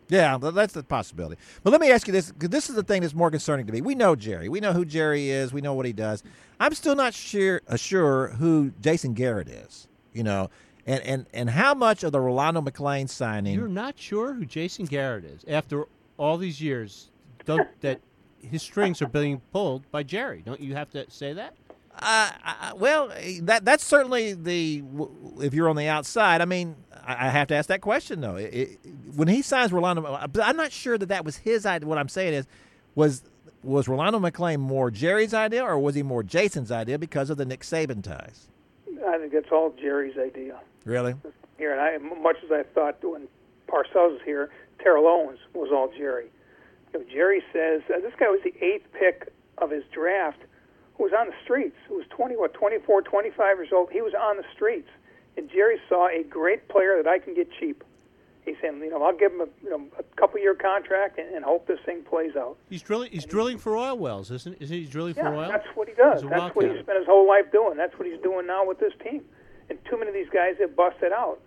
Yeah, 0.09 0.39
that's 0.39 0.75
a 0.75 0.83
possibility. 0.83 1.37
But 1.63 1.71
let 1.71 1.81
me 1.81 1.91
ask 1.91 2.07
you 2.07 2.13
this: 2.13 2.33
this 2.39 2.69
is 2.69 2.77
the 2.77 2.83
thing 2.83 3.03
that's 3.03 3.15
more 3.15 3.31
concerning 3.31 3.67
to 3.67 3.73
me. 3.73 3.81
We 3.81 3.95
know 3.95 4.17
Jerry. 4.17 4.49
We 4.49 4.61
know 4.61 4.73
who 4.73 4.85
Jerry 4.85 5.31
is. 5.31 5.53
We 5.53 5.61
know 5.61 5.75
what 5.75 5.87
he 5.87 5.93
does. 5.93 6.23
I'm 6.61 6.75
still 6.75 6.97
not 6.97 7.15
sure 7.15 7.61
uh, 7.69 7.77
sure 7.77 8.29
who 8.29 8.73
Jason 8.81 9.15
Garrett 9.15 9.49
is. 9.49 9.87
You 10.13 10.23
know, 10.23 10.51
and 10.87 11.03
and 11.03 11.27
and 11.35 11.51
how 11.51 11.75
much 11.75 12.03
of 12.05 12.13
the 12.13 12.21
Rolando 12.21 12.63
McClain 12.63 13.09
signing? 13.09 13.55
You're 13.55 13.69
not 13.69 13.99
sure 13.99 14.33
who 14.33 14.47
Jason 14.47 14.87
Garrett 14.87 15.25
is 15.25 15.45
after 15.47 15.85
all 16.17 16.39
these 16.39 16.61
years. 16.61 17.11
Don't, 17.45 17.69
that 17.81 18.01
his 18.43 18.63
strings 18.63 19.01
are 19.01 19.09
being 19.09 19.41
pulled 19.53 19.91
by 19.91 20.03
Jerry. 20.03 20.43
Don't 20.45 20.61
you 20.61 20.75
have 20.75 20.91
to 20.91 21.11
say 21.11 21.33
that? 21.35 21.55
Uh, 22.01 22.31
I- 22.45 22.73
well, 22.77 23.13
that 23.43 23.65
that's 23.65 23.85
certainly 23.85 24.35
the 24.35 24.83
if 25.41 25.55
you're 25.55 25.69
on 25.69 25.77
the 25.77 25.89
outside. 25.89 26.41
I 26.41 26.45
mean, 26.45 26.77
I, 27.07 27.27
I 27.27 27.31
have 27.31 27.49
to 27.49 27.55
ask 27.55 27.69
that 27.69 27.81
question 27.81 28.21
though. 28.21 28.37
It, 28.37 28.55
it, 28.55 28.79
when 29.15 29.29
he 29.29 29.43
signs 29.43 29.73
Rolando, 29.73 30.05
I'm 30.43 30.57
not 30.57 30.73
sure 30.73 30.97
that 30.99 31.07
that 31.07 31.25
was 31.25 31.39
his 31.39 31.67
idea. 31.67 31.89
What 31.89 31.99
I'm 31.99 32.09
saying 32.09 32.35
is, 32.35 32.47
was 32.95 33.23
was 33.63 33.89
Rolando 33.89 34.21
McClain 34.21 34.61
more 34.61 34.91
Jerry's 34.91 35.35
idea 35.35 35.65
or 35.65 35.79
was 35.79 35.95
he 35.97 36.03
more 36.03 36.23
Jason's 36.23 36.71
idea 36.71 36.99
because 36.99 37.31
of 37.31 37.37
the 37.37 37.45
Nick 37.45 37.61
Saban 37.61 38.03
ties? 38.03 38.49
I 39.07 39.19
think 39.19 39.33
that's 39.33 39.51
all 39.51 39.75
Jerry's 39.81 40.17
idea. 40.19 40.59
Really? 40.85 41.15
Here, 41.59 41.73
and 41.73 41.81
I, 41.81 41.99
much 42.21 42.37
as 42.45 42.53
I 42.53 42.63
thought 42.75 43.03
when 43.03 43.27
Parcells 43.69 44.13
was 44.13 44.21
here, 44.25 44.51
Terrell 44.79 45.07
Owens 45.09 45.41
was 45.55 45.71
all 45.73 45.91
Jerry. 45.97 46.27
You 46.93 47.01
know, 47.01 47.07
Jerry 47.13 47.43
says 47.53 47.83
uh, 47.93 48.01
this 48.01 48.13
guy 48.19 48.29
was 48.29 48.41
the 48.45 48.55
eighth 48.65 48.87
pick 48.93 49.33
of 49.59 49.71
his 49.71 49.83
draft, 49.93 50.39
who 50.99 51.05
was 51.05 51.13
on 51.19 51.29
the 51.29 51.35
streets. 51.45 51.77
Who 51.89 51.95
was 51.97 52.05
20, 52.11 52.37
what, 52.37 52.53
24, 52.55 53.03
25 53.03 53.57
years 53.57 53.69
old. 53.73 53.91
He 53.91 54.03
was 54.03 54.13
on 54.21 54.37
the 54.37 54.45
streets, 54.55 54.89
and 55.37 55.49
Jerry 55.49 55.79
saw 55.89 56.09
a 56.09 56.23
great 56.25 56.69
player 56.69 57.01
that 57.03 57.09
I 57.09 57.19
can 57.19 57.35
get 57.35 57.49
cheap. 57.59 57.83
He 58.45 58.55
said, 58.63 58.75
you 58.79 58.89
know, 58.91 59.03
I'll 59.03 59.17
give 59.17 59.33
him 59.33 59.43
a, 59.43 59.47
you 59.63 59.69
know, 59.71 59.87
a 59.99 60.03
couple 60.17 60.41
year 60.41 60.55
contract 60.55 61.19
and, 61.19 61.35
and 61.35 61.45
hope 61.45 61.67
this 61.67 61.79
thing 61.85 62.03
plays 62.03 62.35
out. 62.35 62.57
He's 62.71 62.81
drilling. 62.83 63.11
He's 63.13 63.27
drilling 63.27 63.59
for 63.59 63.77
oil 63.77 63.97
wells, 63.99 64.31
isn't? 64.31 64.57
He 64.59 64.65
isn't 64.65 64.77
he 64.77 64.85
drilling 64.87 65.15
Yeah, 65.17 65.25
for 65.31 65.35
oil? 65.37 65.49
that's 65.49 65.67
what 65.75 65.87
he 65.87 65.95
does. 65.95 66.23
That's 66.23 66.55
what 66.57 66.65
he 66.65 66.73
spent 66.83 66.99
his 66.99 67.07
whole 67.07 67.29
life 67.29 67.53
doing. 67.53 67.77
That's 67.77 67.93
what 67.99 68.09
he's 68.09 68.21
doing 68.23 68.47
now 68.47 68.67
with 68.67 68.79
this 68.81 68.93
team. 69.05 69.23
And 69.69 69.79
too 69.85 69.99
many 69.99 70.09
of 70.09 70.15
these 70.15 70.31
guys 70.33 70.55
have 70.61 70.75
busted 70.75 71.13
out. 71.13 71.41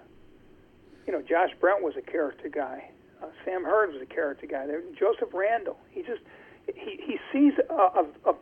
You 1.07 1.13
know, 1.13 1.23
Josh 1.23 1.49
Brent 1.59 1.81
was 1.83 1.95
a 1.97 2.01
character 2.03 2.49
guy. 2.49 2.91
Uh, 3.21 3.27
Sam 3.43 3.63
Hurd 3.63 3.93
was 3.93 4.01
a 4.03 4.05
character 4.05 4.45
guy. 4.45 4.67
There, 4.67 4.81
Joseph 4.97 5.33
Randle. 5.33 5.77
He 5.89 6.03
just 6.03 6.21
he 6.75 6.99
he 7.03 7.17
sees 7.33 7.53
a, 7.67 7.73
a 7.73 8.05
a 8.29 8.33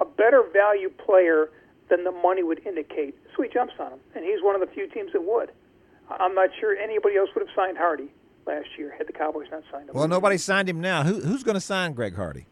a 0.00 0.04
better 0.04 0.42
value 0.52 0.90
player 0.90 1.50
than 1.88 2.04
the 2.04 2.10
money 2.12 2.42
would 2.42 2.64
indicate, 2.66 3.16
so 3.36 3.42
he 3.42 3.48
jumps 3.48 3.74
on 3.80 3.92
him. 3.92 3.98
And 4.14 4.24
he's 4.24 4.42
one 4.42 4.54
of 4.54 4.60
the 4.60 4.72
few 4.74 4.86
teams 4.88 5.12
that 5.12 5.22
would. 5.24 5.50
I'm 6.10 6.34
not 6.34 6.50
sure 6.60 6.76
anybody 6.76 7.16
else 7.16 7.30
would 7.34 7.46
have 7.46 7.54
signed 7.54 7.76
Hardy 7.78 8.08
last 8.46 8.66
year 8.78 8.94
had 8.96 9.06
the 9.06 9.12
Cowboys 9.12 9.46
not 9.50 9.62
signed 9.70 9.88
him. 9.88 9.94
Well, 9.94 10.08
nobody 10.08 10.38
signed 10.38 10.68
him 10.68 10.80
now. 10.80 11.02
Who 11.02 11.20
who's 11.20 11.42
going 11.42 11.54
to 11.54 11.60
sign 11.60 11.92
Greg 11.92 12.14
Hardy? 12.16 12.46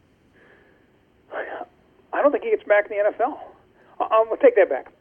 I 2.13 2.23
don't 2.23 2.33
think 2.33 2.45
he 2.45 2.51
gets 2.51 2.65
back 2.65 2.91
in 2.91 2.97
the 2.97 3.05
NFL. 3.11 3.39
I- 4.01 4.05
I'll 4.11 4.37
take 4.39 4.57
that 4.57 4.71
back. 4.71 4.93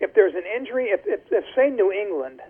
If 0.00 0.14
there's 0.14 0.34
an 0.34 0.44
injury, 0.56 0.86
if, 0.90 1.00
if, 1.04 1.20
if 1.30 1.44
say 1.54 1.68
New 1.68 1.92
England 1.92 2.40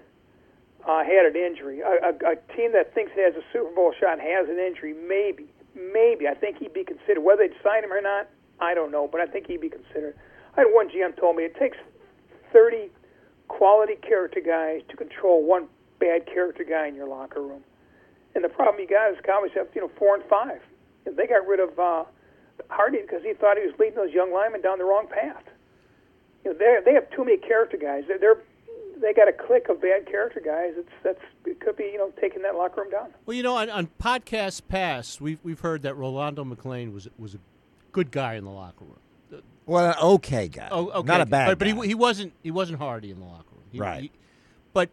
uh, 0.86 1.02
had 1.04 1.26
an 1.26 1.36
injury, 1.36 1.80
a, 1.80 1.88
a, 2.12 2.32
a 2.32 2.36
team 2.56 2.72
that 2.72 2.94
thinks 2.94 3.12
it 3.16 3.32
has 3.32 3.34
a 3.34 3.44
Super 3.52 3.74
Bowl 3.74 3.92
shot 3.98 4.20
has 4.20 4.48
an 4.48 4.58
injury, 4.58 4.94
maybe, 4.94 5.46
maybe 5.74 6.28
I 6.28 6.34
think 6.34 6.58
he'd 6.58 6.72
be 6.72 6.84
considered. 6.84 7.20
Whether 7.22 7.48
they'd 7.48 7.56
sign 7.62 7.82
him 7.84 7.92
or 7.92 8.00
not, 8.00 8.28
I 8.60 8.74
don't 8.74 8.90
know, 8.90 9.08
but 9.10 9.20
I 9.20 9.26
think 9.26 9.46
he'd 9.46 9.60
be 9.60 9.70
considered. 9.70 10.14
I 10.56 10.60
had 10.60 10.68
one 10.70 10.88
GM 10.88 11.18
told 11.18 11.36
me 11.36 11.44
it 11.44 11.56
takes 11.56 11.76
30 12.52 12.90
quality 13.48 13.96
character 13.96 14.40
guys 14.40 14.82
to 14.88 14.96
control 14.96 15.44
one 15.44 15.66
bad 15.98 16.26
character 16.26 16.64
guy 16.64 16.86
in 16.86 16.94
your 16.94 17.08
locker 17.08 17.42
room. 17.42 17.62
And 18.34 18.44
the 18.44 18.48
problem 18.48 18.80
you 18.80 18.88
got 18.88 19.10
is 19.12 19.18
Cowboys 19.24 19.50
have 19.54 19.68
you 19.74 19.80
know 19.80 19.90
four 19.98 20.14
and 20.14 20.24
five. 20.24 20.60
And 21.06 21.16
they 21.16 21.26
got 21.26 21.46
rid 21.46 21.60
of 21.60 21.78
uh, 21.78 22.04
Hardy 22.68 23.00
because 23.02 23.22
he 23.22 23.32
thought 23.34 23.56
he 23.56 23.66
was 23.66 23.74
leading 23.78 23.96
those 23.96 24.12
young 24.12 24.32
linemen 24.32 24.62
down 24.62 24.78
the 24.78 24.84
wrong 24.84 25.06
path. 25.08 25.42
You 26.44 26.52
know, 26.52 26.80
they 26.84 26.94
have 26.94 27.10
too 27.10 27.24
many 27.24 27.36
character 27.36 27.76
guys. 27.76 28.04
They're, 28.06 28.18
they're 28.18 28.42
they 29.00 29.12
got 29.14 29.28
a 29.28 29.32
clique 29.32 29.68
of 29.68 29.80
bad 29.80 30.06
character 30.06 30.40
guys. 30.44 30.74
It's 30.76 30.90
that's 31.02 31.20
it 31.44 31.60
could 31.60 31.76
be 31.76 31.84
you 31.84 31.98
know 31.98 32.12
taking 32.20 32.42
that 32.42 32.54
locker 32.54 32.82
room 32.82 32.90
down. 32.90 33.10
Well, 33.26 33.36
you 33.36 33.42
know, 33.42 33.56
on, 33.56 33.70
on 33.70 33.88
podcasts 34.00 34.60
past, 34.66 35.20
we've 35.20 35.40
we've 35.42 35.60
heard 35.60 35.82
that 35.82 35.96
Rolando 35.96 36.44
McClain 36.44 36.92
was 36.92 37.08
was 37.18 37.34
a 37.34 37.38
good 37.92 38.10
guy 38.10 38.34
in 38.34 38.44
the 38.44 38.50
locker 38.50 38.84
room. 38.84 39.42
Well, 39.66 39.90
an 39.90 39.94
okay 40.02 40.48
guy. 40.48 40.68
Oh, 40.70 40.90
okay, 40.90 41.06
Not 41.06 41.20
a 41.20 41.26
bad. 41.26 41.46
But, 41.46 41.58
but 41.58 41.68
he 41.68 41.88
he 41.88 41.94
wasn't 41.94 42.32
he 42.42 42.50
wasn't 42.50 42.78
hardy 42.78 43.10
in 43.10 43.20
the 43.20 43.26
locker 43.26 43.44
room. 43.52 43.64
He- 43.70 43.78
Right. 43.78 44.02
he- 44.02 44.12
but 44.72 44.88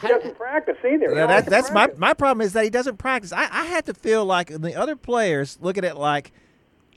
He 0.00 0.06
doesn't 0.08 0.36
practice 0.36 0.76
either. 0.84 1.08
Yeah, 1.14 1.26
that, 1.26 1.34
like 1.34 1.44
to 1.44 1.50
that's 1.50 1.70
my 1.72 1.88
my 1.96 2.14
problem 2.14 2.44
is 2.44 2.52
that 2.52 2.62
he 2.64 2.70
doesn't 2.70 2.96
practice. 2.98 3.32
I, 3.32 3.42
I 3.50 3.64
had 3.66 3.86
to 3.86 3.94
feel 3.94 4.24
like 4.24 4.48
the 4.48 4.74
other 4.76 4.94
players 4.96 5.58
look 5.60 5.76
at 5.78 5.84
it 5.84 5.96
like 5.96 6.32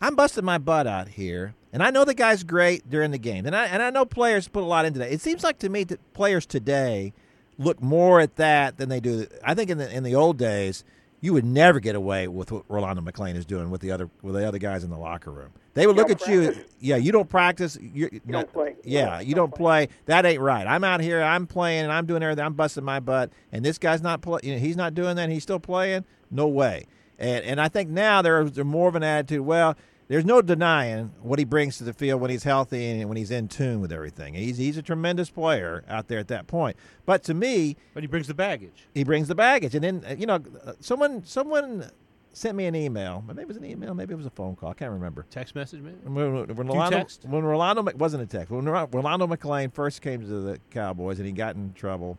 I'm 0.02 0.16
busting 0.16 0.46
my 0.46 0.58
butt 0.60 0.86
out 0.86 1.08
here, 1.08 1.56
and 1.72 1.82
I 1.82 1.90
know 1.90 2.06
the 2.06 2.14
guy's 2.14 2.44
great 2.44 2.88
during 2.90 3.10
the 3.12 3.18
game, 3.18 3.46
and 3.48 3.56
I 3.56 3.66
and 3.66 3.82
I 3.82 3.90
know 3.90 4.06
players 4.06 4.48
put 4.48 4.62
a 4.64 4.66
lot 4.66 4.86
into 4.86 5.00
that. 5.00 5.12
It 5.12 5.22
seems 5.22 5.44
like 5.44 5.58
to 5.60 5.70
me 5.70 5.84
that 5.86 6.14
players 6.14 6.46
today 6.46 7.14
look 7.58 7.82
more 7.82 8.20
at 8.20 8.36
that 8.36 8.78
than 8.78 8.90
they 8.90 9.00
do. 9.00 9.26
I 9.44 9.54
think 9.56 9.70
in 9.72 9.78
the 9.80 9.92
in 9.92 10.04
the 10.04 10.14
old 10.16 10.38
days, 10.38 10.84
you 11.24 11.32
would 11.32 11.46
never 11.46 11.80
get 11.80 11.96
away 11.96 12.28
with 12.28 12.52
what 12.52 12.66
Rolando 12.68 13.02
McClain 13.02 13.38
is 13.38 13.46
doing 13.46 13.70
with 13.70 13.80
the 13.80 13.92
other 13.92 14.10
with 14.22 14.36
the 14.36 14.46
other 14.46 14.58
guys 14.58 14.84
in 14.84 14.90
the 14.90 14.98
locker 14.98 15.32
room. 15.32 15.54
They 15.74 15.88
would 15.88 15.96
You 15.96 16.02
look 16.02 16.10
don't 16.10 16.22
at 16.22 16.28
you. 16.28 16.66
Yeah, 16.82 16.98
you 16.98 17.14
don't 17.14 17.30
practice. 17.30 17.78
You're, 17.82 18.10
you 18.12 18.20
don't 18.30 18.52
play. 18.52 18.76
Yeah, 18.84 19.22
you 19.22 19.34
don't 19.34 19.56
play. 19.56 19.88
That 20.06 20.26
ain't 20.26 20.42
right. 20.42 20.68
I'm 20.68 20.84
out 20.84 21.00
here. 21.00 21.24
I'm 21.24 21.48
playing, 21.48 21.86
and 21.86 21.94
I'm 21.94 22.06
doing 22.06 22.24
everything. 22.24 22.44
I'm 22.44 22.56
busting 22.56 22.84
my 22.84 23.00
butt, 23.00 23.32
and 23.54 23.64
this 23.64 23.78
guy's 23.78 24.02
not 24.02 24.22
playing. 24.22 24.42
You 24.44 24.56
know, 24.56 24.60
he's 24.60 24.76
not 24.76 24.96
doing 24.96 25.16
that. 25.16 25.24
And 25.24 25.32
he's 25.32 25.44
still 25.44 25.62
playing. 25.62 26.04
No 26.30 26.46
way. 26.50 26.88
And 27.18 27.46
and 27.46 27.62
I 27.62 27.70
think 27.70 27.90
now 27.90 28.22
there's 28.22 28.52
there's 28.52 28.68
more 28.68 28.90
of 28.90 28.96
an 28.96 29.04
attitude. 29.04 29.46
Well, 29.46 29.78
there's 30.08 30.26
no 30.26 30.42
denying 30.42 31.12
what 31.22 31.40
he 31.40 31.46
brings 31.46 31.78
to 31.78 31.84
the 31.84 31.94
field 31.94 32.22
when 32.22 32.30
he's 32.30 32.44
healthy 32.44 32.86
and 32.90 33.08
when 33.08 33.18
he's 33.18 33.32
in 33.32 33.48
tune 33.48 33.80
with 33.82 33.92
everything. 33.92 34.34
He's 34.34 34.58
he's 34.58 34.78
a 34.78 34.82
tremendous 34.82 35.30
player 35.30 35.84
out 35.88 36.08
there 36.08 36.20
at 36.20 36.28
that 36.28 36.48
point. 36.48 36.78
But 37.06 37.24
to 37.24 37.34
me, 37.34 37.78
But 37.94 38.04
he 38.04 38.08
brings 38.08 38.28
the 38.28 38.34
baggage. 38.34 38.88
he 38.94 39.04
brings 39.04 39.28
the 39.28 39.36
baggage. 39.36 39.76
And 39.76 39.84
then 39.84 40.04
uh, 40.08 40.16
you 40.18 40.26
know, 40.26 40.40
uh, 40.66 40.74
someone 40.80 41.24
someone 41.26 41.90
sent 42.34 42.58
me 42.58 42.66
an 42.66 42.76
email. 42.76 43.24
Maybe 43.28 43.42
it 43.44 43.48
was 43.48 43.58
an 43.58 43.66
email. 43.66 43.94
Maybe 43.94 44.14
it 44.14 44.18
was 44.18 44.26
a 44.26 44.32
phone 44.32 44.56
call. 44.56 44.72
I 44.72 44.74
can't 44.74 44.92
remember. 44.92 45.26
Text 45.30 45.54
message, 45.56 45.82
maybe? 45.82 45.98
When, 46.04 46.34
when, 46.34 46.56
when 46.56 46.68
Rolando, 46.68 46.98
text? 46.98 47.26
when 47.26 47.44
Rolando 47.44 47.84
wasn't 47.96 48.24
a 48.24 48.26
text. 48.26 48.52
When 48.52 48.66
Rolando 48.66 49.28
McClain 49.28 49.72
first 49.74 50.02
came 50.02 50.22
to 50.22 50.28
the 50.28 50.60
Cowboys 50.72 51.20
and 51.20 51.28
he 51.28 51.32
got 51.32 51.56
in 51.56 51.74
trouble, 51.74 52.18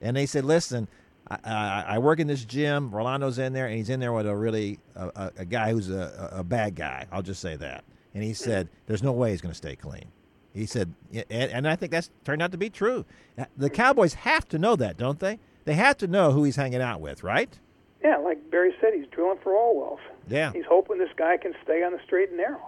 and 0.00 0.16
they 0.16 0.26
said, 0.26 0.44
"Listen, 0.44 0.88
I, 1.30 1.38
I, 1.44 1.84
I 1.88 1.98
work 1.98 2.18
in 2.20 2.26
this 2.26 2.44
gym. 2.44 2.90
Rolando's 2.90 3.38
in 3.38 3.52
there, 3.52 3.66
and 3.66 3.76
he's 3.76 3.90
in 3.90 4.00
there 4.00 4.12
with 4.12 4.26
a 4.26 4.34
really 4.34 4.78
a, 4.94 5.06
a, 5.08 5.32
a 5.38 5.44
guy 5.44 5.70
who's 5.72 5.90
a, 5.90 6.30
a, 6.32 6.40
a 6.40 6.44
bad 6.44 6.74
guy. 6.74 7.06
I'll 7.12 7.22
just 7.22 7.40
say 7.40 7.56
that." 7.56 7.84
And 8.14 8.22
he 8.22 8.34
said, 8.34 8.68
"There's 8.86 9.02
no 9.02 9.12
way 9.12 9.30
he's 9.30 9.40
going 9.40 9.52
to 9.52 9.56
stay 9.56 9.76
clean." 9.76 10.06
He 10.54 10.66
said, 10.66 10.92
and, 11.12 11.24
and 11.30 11.68
I 11.68 11.76
think 11.76 11.92
that's 11.92 12.10
turned 12.24 12.42
out 12.42 12.52
to 12.52 12.58
be 12.58 12.68
true. 12.68 13.06
Uh, 13.38 13.46
The 13.56 13.70
Cowboys 13.70 14.12
have 14.12 14.46
to 14.48 14.58
know 14.58 14.76
that, 14.76 14.98
don't 14.98 15.18
they? 15.18 15.38
They 15.64 15.72
have 15.74 15.96
to 15.98 16.06
know 16.06 16.32
who 16.32 16.44
he's 16.44 16.56
hanging 16.56 16.82
out 16.82 17.00
with, 17.00 17.22
right? 17.22 17.58
Yeah, 18.04 18.18
like 18.18 18.50
Barry 18.50 18.74
said, 18.78 18.92
he's 18.94 19.06
drilling 19.06 19.38
for 19.42 19.56
all 19.56 19.78
wells. 19.78 20.00
Yeah. 20.28 20.52
He's 20.52 20.66
hoping 20.68 20.98
this 20.98 21.08
guy 21.16 21.38
can 21.38 21.54
stay 21.64 21.82
on 21.82 21.92
the 21.92 22.00
straight 22.04 22.28
and 22.28 22.36
narrow. 22.36 22.60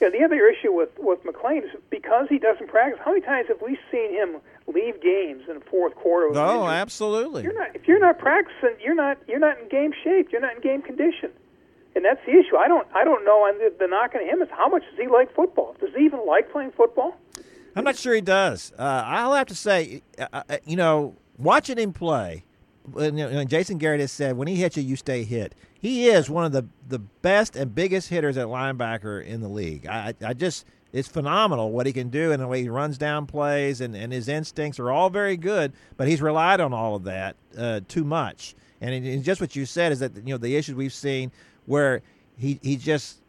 Yeah, 0.00 0.08
the 0.08 0.24
other 0.24 0.48
issue 0.48 0.72
with 0.72 0.88
with 0.98 1.22
McClain 1.22 1.62
is 1.62 1.70
because 1.90 2.26
he 2.28 2.38
doesn't 2.40 2.66
practice. 2.68 2.98
How 3.04 3.12
many 3.12 3.22
times 3.24 3.46
have 3.46 3.62
we 3.62 3.78
seen 3.92 4.10
him 4.10 4.38
leave 4.66 5.00
games 5.02 5.42
in 5.48 5.58
the 5.58 5.64
fourth 5.70 5.94
quarter? 5.94 6.32
injury? 6.62 6.74
absolutely. 6.76 7.42
You're 7.42 7.54
not 7.54 7.74
if 7.74 7.88
you're 7.88 8.00
not 8.00 8.18
practicing, 8.18 8.76
you're 8.82 8.94
not 8.94 9.18
you're 9.28 9.38
not 9.38 9.58
in 9.58 9.68
game 9.68 9.92
shape. 10.04 10.28
You're 10.32 10.40
not 10.40 10.56
in 10.56 10.62
game 10.62 10.82
condition, 10.82 11.30
and 11.94 12.04
that's 12.04 12.20
the 12.26 12.32
issue. 12.32 12.56
I 12.56 12.68
don't 12.68 12.86
I 12.94 13.04
don't 13.04 13.24
know. 13.24 13.46
And 13.46 13.60
the, 13.60 13.74
the 13.78 13.86
knock 13.86 14.14
on 14.14 14.22
him 14.22 14.42
is 14.42 14.48
how 14.50 14.68
much 14.68 14.82
does 14.82 14.98
he 14.98 15.06
like 15.08 15.34
football? 15.34 15.76
Does 15.80 15.90
he 15.96 16.04
even 16.04 16.26
like 16.26 16.50
playing 16.52 16.72
football? 16.72 17.16
I'm 17.74 17.84
not 17.84 17.96
sure 17.96 18.14
he 18.14 18.20
does. 18.20 18.72
Uh, 18.78 19.02
I'll 19.06 19.34
have 19.34 19.46
to 19.46 19.54
say, 19.54 20.02
uh, 20.18 20.42
uh, 20.48 20.56
you 20.66 20.76
know, 20.76 21.14
watching 21.38 21.78
him 21.78 21.92
play, 21.92 22.44
you 22.96 23.12
know, 23.12 23.44
Jason 23.44 23.78
Garrett 23.78 24.00
has 24.00 24.12
said, 24.12 24.36
when 24.36 24.48
he 24.48 24.56
hits 24.56 24.76
you, 24.76 24.82
you 24.82 24.96
stay 24.96 25.24
hit. 25.24 25.54
He 25.78 26.08
is 26.08 26.28
one 26.28 26.44
of 26.44 26.52
the, 26.52 26.66
the 26.86 26.98
best 26.98 27.56
and 27.56 27.74
biggest 27.74 28.08
hitters 28.08 28.36
at 28.36 28.48
linebacker 28.48 29.24
in 29.24 29.40
the 29.40 29.48
league. 29.48 29.86
I, 29.86 30.14
I 30.24 30.34
just, 30.34 30.66
it's 30.92 31.08
phenomenal 31.08 31.70
what 31.70 31.86
he 31.86 31.92
can 31.92 32.10
do 32.10 32.32
and 32.32 32.42
the 32.42 32.46
way 32.46 32.62
he 32.62 32.68
runs 32.68 32.98
down 32.98 33.26
plays 33.26 33.80
and, 33.80 33.96
and 33.96 34.12
his 34.12 34.28
instincts 34.28 34.78
are 34.78 34.90
all 34.90 35.10
very 35.10 35.36
good, 35.36 35.72
but 35.96 36.06
he's 36.06 36.20
relied 36.20 36.60
on 36.60 36.72
all 36.72 36.94
of 36.94 37.04
that 37.04 37.36
uh, 37.56 37.80
too 37.88 38.04
much. 38.04 38.54
And 38.80 39.06
it, 39.06 39.20
just 39.20 39.40
what 39.40 39.56
you 39.56 39.64
said 39.64 39.92
is 39.92 40.00
that, 40.00 40.14
you 40.16 40.34
know, 40.34 40.38
the 40.38 40.56
issues 40.56 40.74
we've 40.74 40.92
seen 40.92 41.32
where 41.66 42.02
he, 42.36 42.58
he 42.62 42.76
just, 42.76 43.20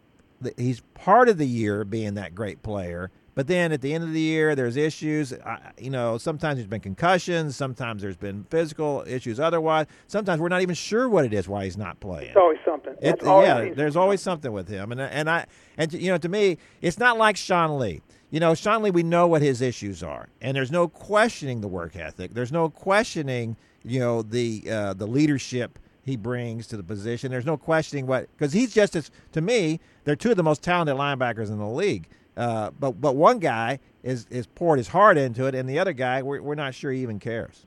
he's 0.57 0.81
part 0.93 1.29
of 1.29 1.37
the 1.37 1.47
year 1.47 1.85
being 1.85 2.15
that 2.15 2.35
great 2.35 2.61
player. 2.63 3.11
But 3.35 3.47
then 3.47 3.71
at 3.71 3.81
the 3.81 3.93
end 3.93 4.03
of 4.03 4.13
the 4.13 4.19
year, 4.19 4.55
there's 4.55 4.77
issues. 4.77 5.33
I, 5.33 5.71
you 5.77 5.89
know, 5.89 6.17
sometimes 6.17 6.57
there's 6.57 6.67
been 6.67 6.81
concussions. 6.81 7.55
Sometimes 7.55 8.01
there's 8.01 8.17
been 8.17 8.45
physical 8.49 9.03
issues. 9.07 9.39
Otherwise, 9.39 9.87
sometimes 10.07 10.39
we're 10.39 10.49
not 10.49 10.61
even 10.61 10.75
sure 10.75 11.09
what 11.09 11.25
it 11.25 11.33
is 11.33 11.47
why 11.47 11.63
he's 11.63 11.77
not 11.77 11.99
playing. 11.99 12.27
It's 12.27 12.37
always 12.37 12.59
something. 12.63 12.93
It, 13.01 13.23
always 13.23 13.47
yeah, 13.47 13.73
there's 13.73 13.95
always 13.95 14.21
something 14.21 14.51
with 14.51 14.67
him, 14.67 14.91
and 14.91 15.01
and 15.01 15.29
I 15.29 15.45
and 15.77 15.91
you 15.93 16.11
know 16.11 16.17
to 16.17 16.29
me, 16.29 16.57
it's 16.81 16.99
not 16.99 17.17
like 17.17 17.37
Sean 17.37 17.79
Lee. 17.79 18.01
You 18.29 18.39
know, 18.39 18.55
Sean 18.55 18.81
Lee, 18.81 18.91
we 18.91 19.03
know 19.03 19.27
what 19.27 19.41
his 19.41 19.61
issues 19.61 20.03
are, 20.03 20.29
and 20.41 20.55
there's 20.55 20.71
no 20.71 20.87
questioning 20.87 21.61
the 21.61 21.67
work 21.67 21.95
ethic. 21.95 22.33
There's 22.33 22.51
no 22.51 22.69
questioning, 22.69 23.57
you 23.83 23.99
know, 23.99 24.21
the 24.21 24.63
uh, 24.69 24.93
the 24.93 25.07
leadership 25.07 25.79
he 26.03 26.17
brings 26.17 26.67
to 26.67 26.77
the 26.77 26.83
position. 26.83 27.31
There's 27.31 27.45
no 27.45 27.57
questioning 27.57 28.05
what 28.05 28.29
because 28.37 28.53
he's 28.53 28.73
just 28.73 28.95
as 28.95 29.09
to 29.31 29.41
me, 29.41 29.79
they're 30.03 30.15
two 30.15 30.31
of 30.31 30.37
the 30.37 30.43
most 30.43 30.61
talented 30.61 30.95
linebackers 30.97 31.49
in 31.49 31.57
the 31.57 31.67
league. 31.67 32.07
Uh, 32.35 32.71
but 32.79 32.99
but 32.99 33.15
one 33.15 33.39
guy 33.39 33.79
is 34.01 34.25
is 34.29 34.47
poured 34.47 34.77
his 34.79 34.87
heart 34.89 35.17
into 35.17 35.45
it, 35.45 35.55
and 35.55 35.69
the 35.69 35.79
other 35.79 35.93
guy, 35.93 36.21
we're, 36.21 36.41
we're 36.41 36.55
not 36.55 36.73
sure 36.73 36.91
he 36.91 37.01
even 37.01 37.19
cares. 37.19 37.65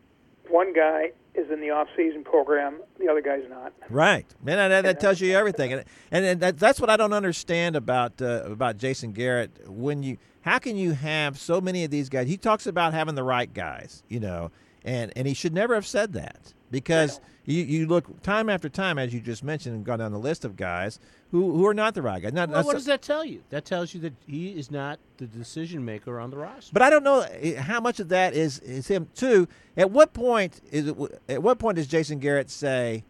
one 0.49 0.73
guy 0.73 1.13
is 1.35 1.51
in 1.51 1.61
the 1.61 1.71
off-season 1.71 2.25
program, 2.25 2.81
the 2.99 3.09
other 3.09 3.21
guy's 3.21 3.45
not. 3.51 3.73
Right, 3.91 4.27
man. 4.43 4.71
That, 4.71 4.85
that 4.85 5.01
tells 5.01 5.21
you 5.21 5.37
everything, 5.37 5.73
and 5.73 5.85
and 6.11 6.41
that, 6.41 6.59
that's 6.59 6.81
what 6.81 6.89
I 6.89 6.97
don't 6.97 7.13
understand 7.13 7.77
about 7.77 8.21
uh, 8.23 8.43
about 8.45 8.79
Jason 8.79 9.13
Garrett. 9.13 9.51
When 9.69 10.03
you, 10.03 10.17
how 10.41 10.59
can 10.59 10.77
you 10.77 10.93
have 10.93 11.39
so 11.39 11.61
many 11.61 11.85
of 11.85 11.91
these 11.91 12.09
guys? 12.09 12.27
He 12.27 12.37
talks 12.39 12.67
about 12.67 12.95
having 12.95 13.15
the 13.17 13.23
right 13.23 13.53
guys, 13.53 14.03
you 14.09 14.19
know, 14.19 14.51
and 14.87 15.13
and 15.17 15.27
he 15.27 15.35
should 15.35 15.53
never 15.53 15.75
have 15.75 15.87
said 15.87 16.13
that 16.15 16.55
because 16.71 17.21
you, 17.45 17.63
you 17.63 17.87
look 17.87 18.23
time 18.23 18.49
after 18.49 18.69
time, 18.69 18.99
as 18.99 19.13
you 19.13 19.21
just 19.21 19.45
mentioned, 19.45 19.75
and 19.77 19.85
gone 19.85 19.99
down 19.99 20.13
the 20.13 20.19
list 20.19 20.45
of 20.45 20.57
guys 20.57 20.99
who 21.33 21.53
who 21.53 21.67
are 21.67 21.75
not 21.75 21.95
the 21.95 22.03
right 22.03 22.23
guys. 22.23 22.33
Not, 22.33 22.49
Well, 22.49 22.59
not 22.59 22.67
what 22.67 22.75
does 22.75 22.87
that 22.87 23.03
tell 23.03 23.25
you? 23.25 23.43
That 23.51 23.65
tells 23.65 23.93
you 23.93 24.01
that 24.01 24.15
he 24.27 24.51
is 24.51 24.71
not 24.71 24.99
the 25.19 25.27
decision 25.27 25.85
maker 25.85 26.19
on 26.21 26.31
the 26.31 26.39
roster. 26.39 26.73
But 26.73 26.83
I 26.83 26.91
don't 26.91 27.05
know 27.05 27.21
eh, 27.21 27.61
how 27.61 27.81
much 27.81 28.01
of 28.01 28.09
that 28.09 28.35
is 28.35 28.61
is 28.61 28.87
him 28.87 29.09
too. 29.15 29.49
At 29.77 29.91
what 29.91 30.13
point 30.13 30.61
is 30.71 30.89
it? 30.89 30.97
At 31.29 31.43
what 31.43 31.59
point 31.59 31.77
does 31.77 31.89
Jason 31.89 32.21
Garrett 32.21 32.49
say, 32.49 33.05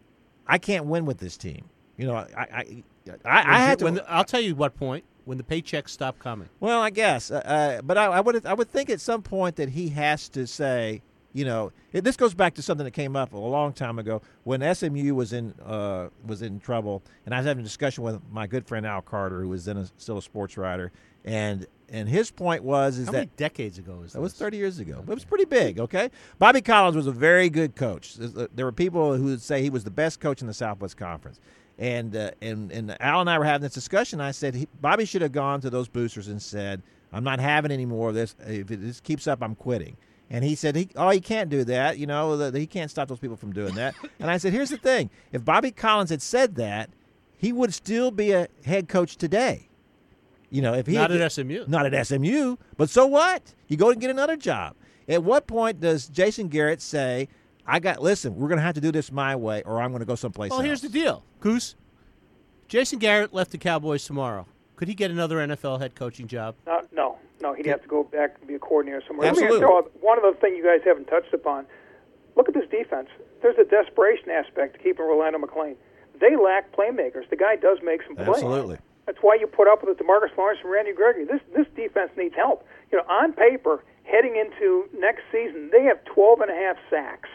"I 0.47 0.57
can't 0.57 0.85
win 0.85 1.05
with 1.05 1.19
this 1.19 1.37
team"? 1.37 1.69
You 1.95 2.07
know, 2.07 2.15
I 2.15 2.27
I 2.35 2.83
I, 3.23 3.55
I 3.55 3.59
had 3.59 3.79
to. 3.79 3.91
The- 3.91 4.11
I'll 4.11 4.25
tell 4.25 4.41
you 4.41 4.55
what 4.55 4.75
point 4.75 5.03
when 5.25 5.37
the 5.37 5.43
paychecks 5.43 5.89
stop 5.89 6.17
coming. 6.19 6.47
Well, 6.59 6.81
I 6.81 6.89
guess, 6.89 7.31
uh, 7.31 7.35
uh, 7.37 7.81
but 7.81 7.97
I, 7.97 8.05
I 8.05 8.21
would 8.21 8.45
I 8.45 8.53
would 8.53 8.69
think 8.69 8.89
at 8.89 9.01
some 9.01 9.21
point 9.21 9.57
that 9.57 9.69
he 9.69 9.89
has 9.89 10.29
to 10.29 10.47
say, 10.47 11.01
you 11.37 11.45
know, 11.45 11.71
it, 11.93 12.03
this 12.03 12.17
goes 12.17 12.33
back 12.33 12.55
to 12.55 12.63
something 12.63 12.83
that 12.83 12.91
came 12.91 13.15
up 13.15 13.31
a 13.31 13.37
long 13.37 13.71
time 13.71 13.99
ago 13.99 14.23
when 14.43 14.73
SMU 14.73 15.13
was 15.13 15.33
in 15.33 15.53
uh, 15.63 16.09
was 16.25 16.41
in 16.41 16.59
trouble, 16.59 17.03
and 17.25 17.35
I 17.35 17.37
was 17.37 17.45
having 17.45 17.61
a 17.61 17.63
discussion 17.63 18.03
with 18.03 18.19
my 18.31 18.47
good 18.47 18.65
friend 18.65 18.87
Al 18.87 19.03
Carter, 19.03 19.41
who 19.41 19.49
was 19.49 19.65
then 19.65 19.77
a, 19.77 19.87
still 19.97 20.17
a 20.17 20.21
sports 20.21 20.57
writer, 20.57 20.91
and 21.23 21.67
and 21.89 22.09
his 22.09 22.31
point 22.31 22.63
was 22.63 22.97
is 22.97 23.05
How 23.05 23.11
that 23.11 23.37
decades 23.37 23.77
ago 23.77 24.01
is 24.03 24.13
that 24.13 24.19
was 24.19 24.33
30 24.33 24.57
years 24.57 24.79
ago. 24.79 25.03
It 25.07 25.13
was 25.13 25.25
pretty 25.25 25.45
big, 25.45 25.79
okay? 25.79 26.09
Bobby 26.39 26.59
Collins 26.59 26.95
was 26.95 27.05
a 27.05 27.11
very 27.11 27.51
good 27.51 27.75
coach. 27.75 28.15
There 28.15 28.65
were 28.65 28.71
people 28.71 29.15
who 29.15 29.25
would 29.25 29.41
say 29.41 29.61
he 29.61 29.69
was 29.69 29.83
the 29.83 29.91
best 29.91 30.19
coach 30.19 30.41
in 30.41 30.47
the 30.47 30.55
Southwest 30.55 30.97
Conference. 30.97 31.39
And 31.77 32.15
uh, 32.15 32.31
and 32.41 32.71
and 32.71 32.99
Al 32.99 33.21
and 33.21 33.29
I 33.29 33.37
were 33.37 33.45
having 33.45 33.61
this 33.61 33.73
discussion. 33.73 34.19
I 34.19 34.31
said 34.31 34.55
he, 34.55 34.67
Bobby 34.81 35.05
should 35.05 35.21
have 35.21 35.33
gone 35.33 35.61
to 35.61 35.69
those 35.69 35.87
boosters 35.87 36.29
and 36.29 36.41
said, 36.41 36.81
"I'm 37.13 37.23
not 37.23 37.39
having 37.39 37.69
any 37.71 37.85
more 37.85 38.09
of 38.09 38.15
this. 38.15 38.35
If 38.39 38.71
it, 38.71 38.81
this 38.81 38.99
keeps 38.99 39.27
up, 39.27 39.43
I'm 39.43 39.53
quitting." 39.53 39.95
And 40.29 40.43
he 40.43 40.55
said, 40.55 40.75
he, 40.75 40.89
"Oh, 40.95 41.09
he 41.09 41.21
can't 41.21 41.49
do 41.49 41.63
that. 41.65 41.97
You 41.97 42.05
know, 42.07 42.35
that 42.37 42.53
he 42.55 42.67
can't 42.67 42.91
stop 42.91 43.07
those 43.07 43.19
people 43.19 43.37
from 43.37 43.53
doing 43.53 43.75
that." 43.75 43.95
and 44.19 44.29
I 44.29 44.37
said, 44.37 44.51
"Here's 44.53 44.69
the 44.69 44.77
thing: 44.77 45.09
if 45.31 45.45
Bobby 45.45 45.71
Collins 45.71 46.09
had 46.09 46.21
said 46.21 46.55
that, 46.55 46.89
he 47.37 47.53
would 47.53 47.73
still 47.73 48.11
be 48.11 48.31
a 48.31 48.47
head 48.65 48.89
coach 48.89 49.15
today. 49.17 49.69
You 50.49 50.61
know, 50.61 50.73
if 50.73 50.87
he 50.87 50.93
Not 50.93 51.11
had, 51.11 51.21
at 51.21 51.31
SMU. 51.31 51.65
not 51.67 51.93
at 51.93 52.07
SMU, 52.07 52.55
but 52.77 52.89
so 52.89 53.05
what? 53.05 53.53
You 53.67 53.75
go 53.77 53.89
and 53.89 53.99
get 53.99 54.09
another 54.09 54.37
job. 54.37 54.75
At 55.09 55.23
what 55.23 55.45
point 55.47 55.79
does 55.79 56.07
Jason 56.07 56.47
Garrett 56.49 56.81
say, 56.81 57.29
"I 57.65 57.79
got 57.79 58.01
listen, 58.01 58.35
we're 58.35 58.47
going 58.49 58.57
to 58.59 58.63
have 58.63 58.75
to 58.75 58.81
do 58.81 58.91
this 58.91 59.11
my 59.11 59.35
way, 59.35 59.61
or 59.63 59.81
I'm 59.81 59.91
going 59.91 59.99
to 60.01 60.05
go 60.05 60.15
someplace 60.15 60.51
else. 60.51 60.57
Well, 60.59 60.69
else"? 60.69 60.81
here's 60.81 60.81
the 60.81 60.99
deal, 60.99 61.23
Goose. 61.39 61.75
Jason 62.67 62.99
Garrett 62.99 63.33
left 63.33 63.51
the 63.51 63.57
Cowboys 63.57 64.03
tomorrow. 64.05 64.45
Could 64.75 64.89
he 64.89 64.93
get 64.93 65.09
another 65.09 65.37
NFL 65.37 65.79
head 65.79 65.95
coaching 65.95 66.27
job? 66.27 66.55
Uh, 66.67 66.81
no, 66.91 67.16
no, 67.16 67.16
no. 67.47 67.53
He'd 67.53 67.65
have 67.67 67.81
to 67.81 67.87
go 67.87 68.03
back 68.03 68.35
and 68.39 68.47
be 68.47 68.55
a 68.55 68.59
coordinator 68.59 69.03
somewhere. 69.07 69.27
Let 69.27 69.37
me 69.37 69.43
Absolutely. 69.43 69.59
throw 69.65 69.77
out 69.79 69.91
one 70.01 70.19
other 70.19 70.35
thing 70.37 70.55
you 70.55 70.63
guys 70.63 70.81
haven't 70.85 71.05
touched 71.05 71.33
upon. 71.33 71.65
Look 72.35 72.47
at 72.47 72.53
this 72.53 72.69
defense. 72.69 73.09
There's 73.41 73.57
a 73.57 73.65
desperation 73.65 74.29
aspect 74.29 74.73
to 74.73 74.79
keeping 74.79 75.05
Rolando 75.05 75.39
McClain. 75.39 75.75
They 76.19 76.35
lack 76.35 76.75
playmakers. 76.75 77.29
The 77.29 77.35
guy 77.35 77.55
does 77.55 77.79
make 77.83 78.01
some 78.03 78.15
plays. 78.15 78.29
Absolutely. 78.29 78.77
That's 79.05 79.19
why 79.21 79.35
you 79.35 79.47
put 79.47 79.67
up 79.67 79.83
with 79.83 79.97
the 79.97 80.03
Demarcus 80.03 80.35
Lawrence 80.37 80.59
and 80.61 80.71
Randy 80.71 80.93
Gregory. 80.93 81.25
This 81.25 81.41
this 81.55 81.67
defense 81.75 82.11
needs 82.17 82.35
help. 82.35 82.67
You 82.91 82.97
know, 82.97 83.05
on 83.07 83.33
paper, 83.33 83.83
heading 84.03 84.35
into 84.35 84.89
next 84.97 85.21
season, 85.31 85.69
they 85.71 85.83
have 85.83 86.03
12 86.05 86.41
and 86.41 86.51
a 86.51 86.55
half 86.55 86.77
sacks. 86.89 87.29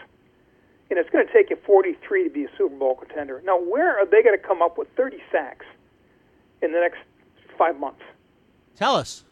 And 0.89 0.99
it's 0.99 1.09
going 1.09 1.25
to 1.25 1.33
take 1.33 1.49
you 1.49 1.57
43 1.65 2.25
to 2.25 2.29
be 2.29 2.43
a 2.43 2.49
Super 2.57 2.75
Bowl 2.75 2.95
contender. 2.95 3.41
Now, 3.43 3.59
where 3.59 3.97
are 3.97 4.05
they 4.05 4.21
going 4.21 4.37
to 4.37 4.47
come 4.47 4.61
up 4.61 4.77
with 4.77 4.87
30 4.95 5.17
sacks 5.31 5.65
in 6.61 6.71
the 6.71 6.79
next 6.79 6.99
five 7.57 7.79
months? 7.79 8.01
Tell 8.75 8.95
us. 8.95 9.23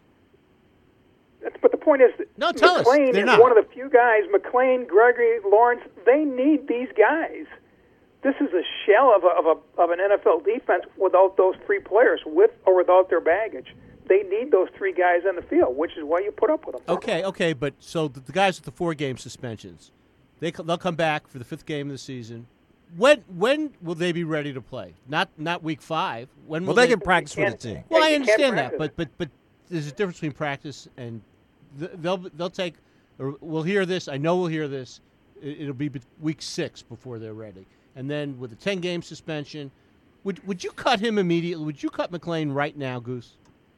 That's- 1.42 1.60
But 1.62 1.72
the 1.72 1.78
point 1.78 2.02
is, 2.02 2.12
No, 2.38 2.52
tell 2.52 2.76
us. 2.78 2.88
McClain 2.88 3.12
They're 3.14 3.22
is 3.22 3.26
not. 3.26 3.40
one 3.42 3.56
of 3.58 3.64
the 3.64 3.72
few 3.74 3.90
guys. 3.90 4.24
McClain, 4.34 4.88
Gregory, 4.88 5.40
Lawrence, 5.50 5.82
they 6.06 6.24
need 6.24 6.68
these 6.68 6.90
guys. 6.98 7.46
this 8.24 8.36
is 8.40 8.54
a 8.54 8.62
shell 8.86 9.12
of 9.16 9.24
a, 9.24 9.30
of 9.30 9.46
a 9.48 9.82
of 9.82 9.90
an 9.90 9.98
NFL 10.00 10.46
defense 10.46 10.84
without 10.98 11.38
those 11.38 11.56
three 11.66 11.80
players, 11.80 12.22
with 12.26 12.52
or 12.66 12.76
without 12.78 13.10
their 13.10 13.20
baggage. 13.22 13.76
They 14.08 14.24
need 14.24 14.52
those 14.52 14.68
three 14.78 14.94
guys 14.94 15.22
on 15.28 15.36
the 15.38 15.42
field, 15.42 15.76
which 15.78 15.92
is 15.98 16.04
why 16.04 16.20
you 16.20 16.32
put 16.32 16.50
up 16.52 16.66
with 16.68 16.76
them. 16.76 16.84
Okay, 16.88 17.24
okay, 17.24 17.54
but 17.54 17.74
so 17.80 18.08
the, 18.08 18.20
the 18.20 18.32
guys 18.32 18.58
with 18.60 18.66
the 18.66 18.72
four 18.72 18.94
game 18.94 19.18
suspensions, 19.18 19.92
they 20.40 20.52
they'll 20.52 20.78
come 20.78 20.96
back 20.96 21.28
for 21.28 21.40
the 21.40 21.46
fifth 21.46 21.66
game 21.66 21.88
of 21.88 21.94
the 21.94 21.98
season. 21.98 22.46
When 22.96 23.24
when 23.36 23.74
will 23.82 23.96
they 23.96 24.12
be 24.12 24.24
ready 24.24 24.54
to 24.54 24.62
play? 24.62 24.94
Not 25.08 25.30
not 25.38 25.64
week 25.64 25.82
five. 25.82 26.28
When 26.46 26.66
will 26.68 26.76
Well, 26.76 26.86
they 26.86 26.92
can 26.92 27.00
practice 27.00 27.36
with 27.36 27.60
the 27.60 27.68
team. 27.76 27.84
Well, 27.90 28.02
Yeah, 28.02 28.08
I 28.08 28.16
understand 28.16 28.58
that, 28.60 28.78
but 28.78 28.96
but 28.98 29.10
but 29.18 29.30
there's 29.70 29.88
a 29.88 29.92
difference 29.92 30.18
between 30.18 30.34
practice 30.34 30.88
and 30.98 31.22
th- 31.22 31.24
they'll 31.78 32.18
they'll 32.18 32.50
take. 32.50 32.76
Or 33.20 33.36
we'll 33.42 33.64
hear 33.64 33.86
this. 33.86 34.08
I 34.08 34.18
know 34.18 34.38
we'll 34.38 34.48
hear 34.48 34.68
this. 34.68 35.02
It, 35.42 35.62
it'll 35.62 35.74
be 35.74 35.90
be- 35.90 36.02
week 36.20 36.42
six 36.42 36.82
before 36.82 37.20
they're 37.20 37.34
ready, 37.34 37.66
and 37.96 38.10
then 38.10 38.40
with 38.40 38.52
a 38.52 38.56
ten 38.56 38.80
game 38.80 39.02
suspension, 39.02 39.72
would 40.24 40.46
would 40.48 40.64
you 40.64 40.72
cut 40.72 41.00
him 41.00 41.18
immediately? 41.18 41.66
Would 41.66 41.84
you 41.84 41.90
cut 41.90 42.12
McClain 42.12 42.54
right 42.54 42.76
now, 42.78 43.00
Goose? 43.00 43.36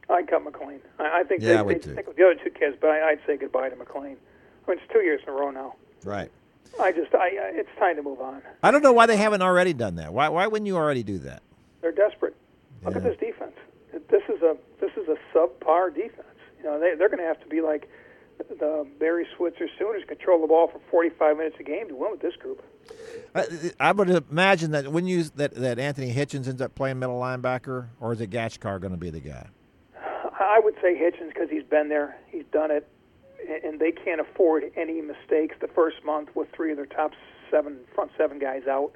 I'd 0.10 0.28
cut 0.28 0.46
McClain. 0.46 0.80
I, 1.00 1.22
I 1.22 1.24
think 1.24 1.42
Yeah, 1.42 1.54
I 1.54 1.56
they, 1.58 1.62
would 1.64 1.84
they 1.84 1.92
stick 1.94 2.08
with 2.08 2.18
the 2.18 2.24
other 2.24 2.36
two 2.36 2.50
kids, 2.52 2.78
but 2.80 2.90
I, 2.90 3.12
I'd 3.12 3.20
say 3.26 3.38
goodbye 3.38 3.70
to 3.70 3.76
McClain. 3.76 4.16
I 4.68 4.72
mean, 4.72 4.80
it's 4.80 4.82
two 4.92 5.00
years 5.00 5.22
in 5.24 5.30
a 5.30 5.36
row 5.36 5.50
now. 5.50 5.76
Right. 6.04 6.30
I 6.82 6.92
just, 6.92 7.14
I, 7.14 7.28
I 7.28 7.52
it's 7.54 7.70
time 7.80 7.96
to 7.98 8.04
move 8.04 8.20
on. 8.20 8.42
I 8.64 8.72
don't 8.72 8.82
know 8.82 8.94
why 8.94 9.06
they 9.06 9.18
haven't 9.18 9.42
already 9.42 9.74
done 9.74 9.96
that. 9.96 10.14
Why 10.14 10.30
why 10.30 10.48
wouldn't 10.48 10.68
you 10.68 10.76
already 10.76 11.04
do 11.04 11.20
that? 11.20 11.42
They're 11.82 11.92
desperate. 11.92 12.36
Look 12.84 12.96
at 12.96 13.04
this 13.04 13.18
defense. 13.18 13.56
This 14.10 14.24
is 14.28 14.42
a 14.42 14.58
this 14.82 14.92
is 14.98 15.08
a 15.08 15.18
subpar 15.36 15.94
defense. 15.94 16.28
You 16.64 16.70
know, 16.70 16.80
they 16.80 16.96
they're 16.96 17.10
going 17.10 17.20
to 17.20 17.26
have 17.26 17.42
to 17.42 17.48
be 17.48 17.62
like 17.62 17.90
the 18.38 18.88
Barry 19.00 19.28
Switzer 19.38 19.68
Sooners, 19.78 20.04
control 20.08 20.42
the 20.42 20.48
ball 20.48 20.68
for 20.68 20.80
45 20.90 21.38
minutes 21.38 21.56
a 21.60 21.64
game 21.64 21.88
to 21.90 21.96
win 21.96 22.12
with 22.12 22.22
this 22.22 22.36
group. 22.36 22.64
I, 23.36 23.46
I 23.80 23.92
would 23.92 24.10
imagine 24.10 24.72
that 24.72 24.92
when 24.92 25.06
you 25.06 25.24
that 25.36 25.56
that 25.56 25.80
Anthony 25.80 26.14
Hitchens 26.14 26.48
ends 26.48 26.62
up 26.62 26.76
playing 26.76 27.00
middle 27.00 27.20
linebacker, 27.20 27.88
or 28.00 28.14
is 28.14 28.22
it 28.22 28.30
Gachkar 28.30 28.80
going 28.80 28.92
to 28.92 28.98
be 28.98 29.10
the 29.10 29.20
guy? 29.20 29.48
I 30.40 30.60
would 30.64 30.76
say 30.82 30.96
Hitchens 30.96 31.30
because 31.30 31.50
he's 31.50 31.64
been 31.64 31.90
there, 31.90 32.18
he's 32.28 32.46
done 32.52 32.72
it, 32.72 32.88
and 33.64 33.80
they 33.80 33.92
can't 33.92 34.20
afford 34.22 34.72
any 34.76 35.02
mistakes 35.02 35.56
the 35.62 35.68
first 35.68 36.04
month 36.04 36.30
with 36.36 36.48
three 36.54 36.72
of 36.72 36.78
their 36.78 36.86
top 36.86 37.12
seven 37.52 37.80
front 37.94 38.12
seven 38.18 38.40
guys 38.40 38.64
out. 38.68 38.94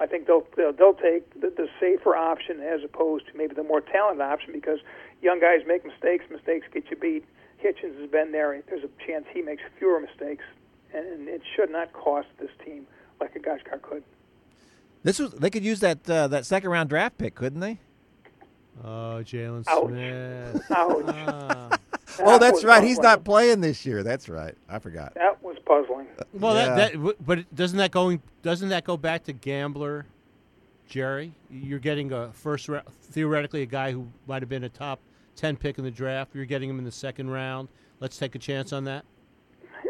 I 0.00 0.06
think 0.06 0.26
they'll 0.26 0.46
they'll, 0.56 0.72
they'll 0.72 0.94
take 0.94 1.40
the, 1.40 1.50
the 1.50 1.68
safer 1.80 2.16
option 2.16 2.60
as 2.60 2.82
opposed 2.84 3.26
to 3.28 3.36
maybe 3.36 3.54
the 3.54 3.64
more 3.64 3.80
talented 3.80 4.22
option 4.22 4.52
because 4.52 4.78
young 5.22 5.40
guys 5.40 5.60
make 5.66 5.84
mistakes. 5.84 6.24
Mistakes 6.30 6.66
get 6.72 6.90
you 6.90 6.96
beat. 6.96 7.24
Hitchens 7.62 7.98
has 8.00 8.08
been 8.10 8.30
there. 8.32 8.62
There's 8.68 8.84
a 8.84 9.06
chance 9.06 9.26
he 9.32 9.42
makes 9.42 9.62
fewer 9.78 9.98
mistakes, 9.98 10.44
and, 10.94 11.04
and 11.06 11.28
it 11.28 11.42
should 11.56 11.70
not 11.70 11.92
cost 11.92 12.28
this 12.38 12.50
team 12.64 12.86
like 13.20 13.34
a 13.34 13.40
Gachkar 13.40 13.82
could. 13.82 14.04
This 15.02 15.18
was 15.18 15.32
they 15.32 15.50
could 15.50 15.64
use 15.64 15.80
that 15.80 16.08
uh, 16.08 16.28
that 16.28 16.46
second 16.46 16.70
round 16.70 16.88
draft 16.88 17.18
pick, 17.18 17.34
couldn't 17.34 17.60
they? 17.60 17.78
Oh, 18.84 19.22
Jaylon 19.24 19.64
Ouch. 19.66 19.88
Smith. 19.88 20.70
Ouch. 20.70 21.04
Ah. 21.08 21.78
Oh, 22.20 22.38
that's 22.38 22.56
was 22.56 22.64
right. 22.64 22.82
He's 22.82 22.98
not 22.98 23.24
playing 23.24 23.60
this 23.60 23.84
year. 23.86 24.02
That's 24.02 24.28
right. 24.28 24.54
I 24.68 24.78
forgot. 24.78 25.14
That 25.14 25.42
was 25.42 25.56
puzzling. 25.64 26.06
Well, 26.34 26.54
Yeah. 26.54 26.74
that, 26.74 26.92
that 27.02 27.26
but 27.26 27.54
doesn't 27.54 27.78
that 27.78 27.90
going 27.90 28.22
doesn't 28.42 28.68
that 28.70 28.84
go 28.84 28.96
back 28.96 29.24
to 29.24 29.32
gambler, 29.32 30.06
Jerry? 30.88 31.32
You're 31.50 31.78
getting 31.78 32.12
a 32.12 32.32
first 32.32 32.68
ra- 32.68 32.82
theoretically 33.02 33.62
a 33.62 33.66
guy 33.66 33.92
who 33.92 34.08
might 34.26 34.42
have 34.42 34.48
been 34.48 34.64
a 34.64 34.68
top 34.68 35.00
ten 35.36 35.56
pick 35.56 35.78
in 35.78 35.84
the 35.84 35.90
draft. 35.90 36.34
You're 36.34 36.44
getting 36.46 36.68
him 36.70 36.78
in 36.78 36.84
the 36.84 36.92
second 36.92 37.30
round. 37.30 37.68
Let's 38.00 38.16
take 38.18 38.34
a 38.34 38.38
chance 38.38 38.72
on 38.72 38.84
that. 38.84 39.04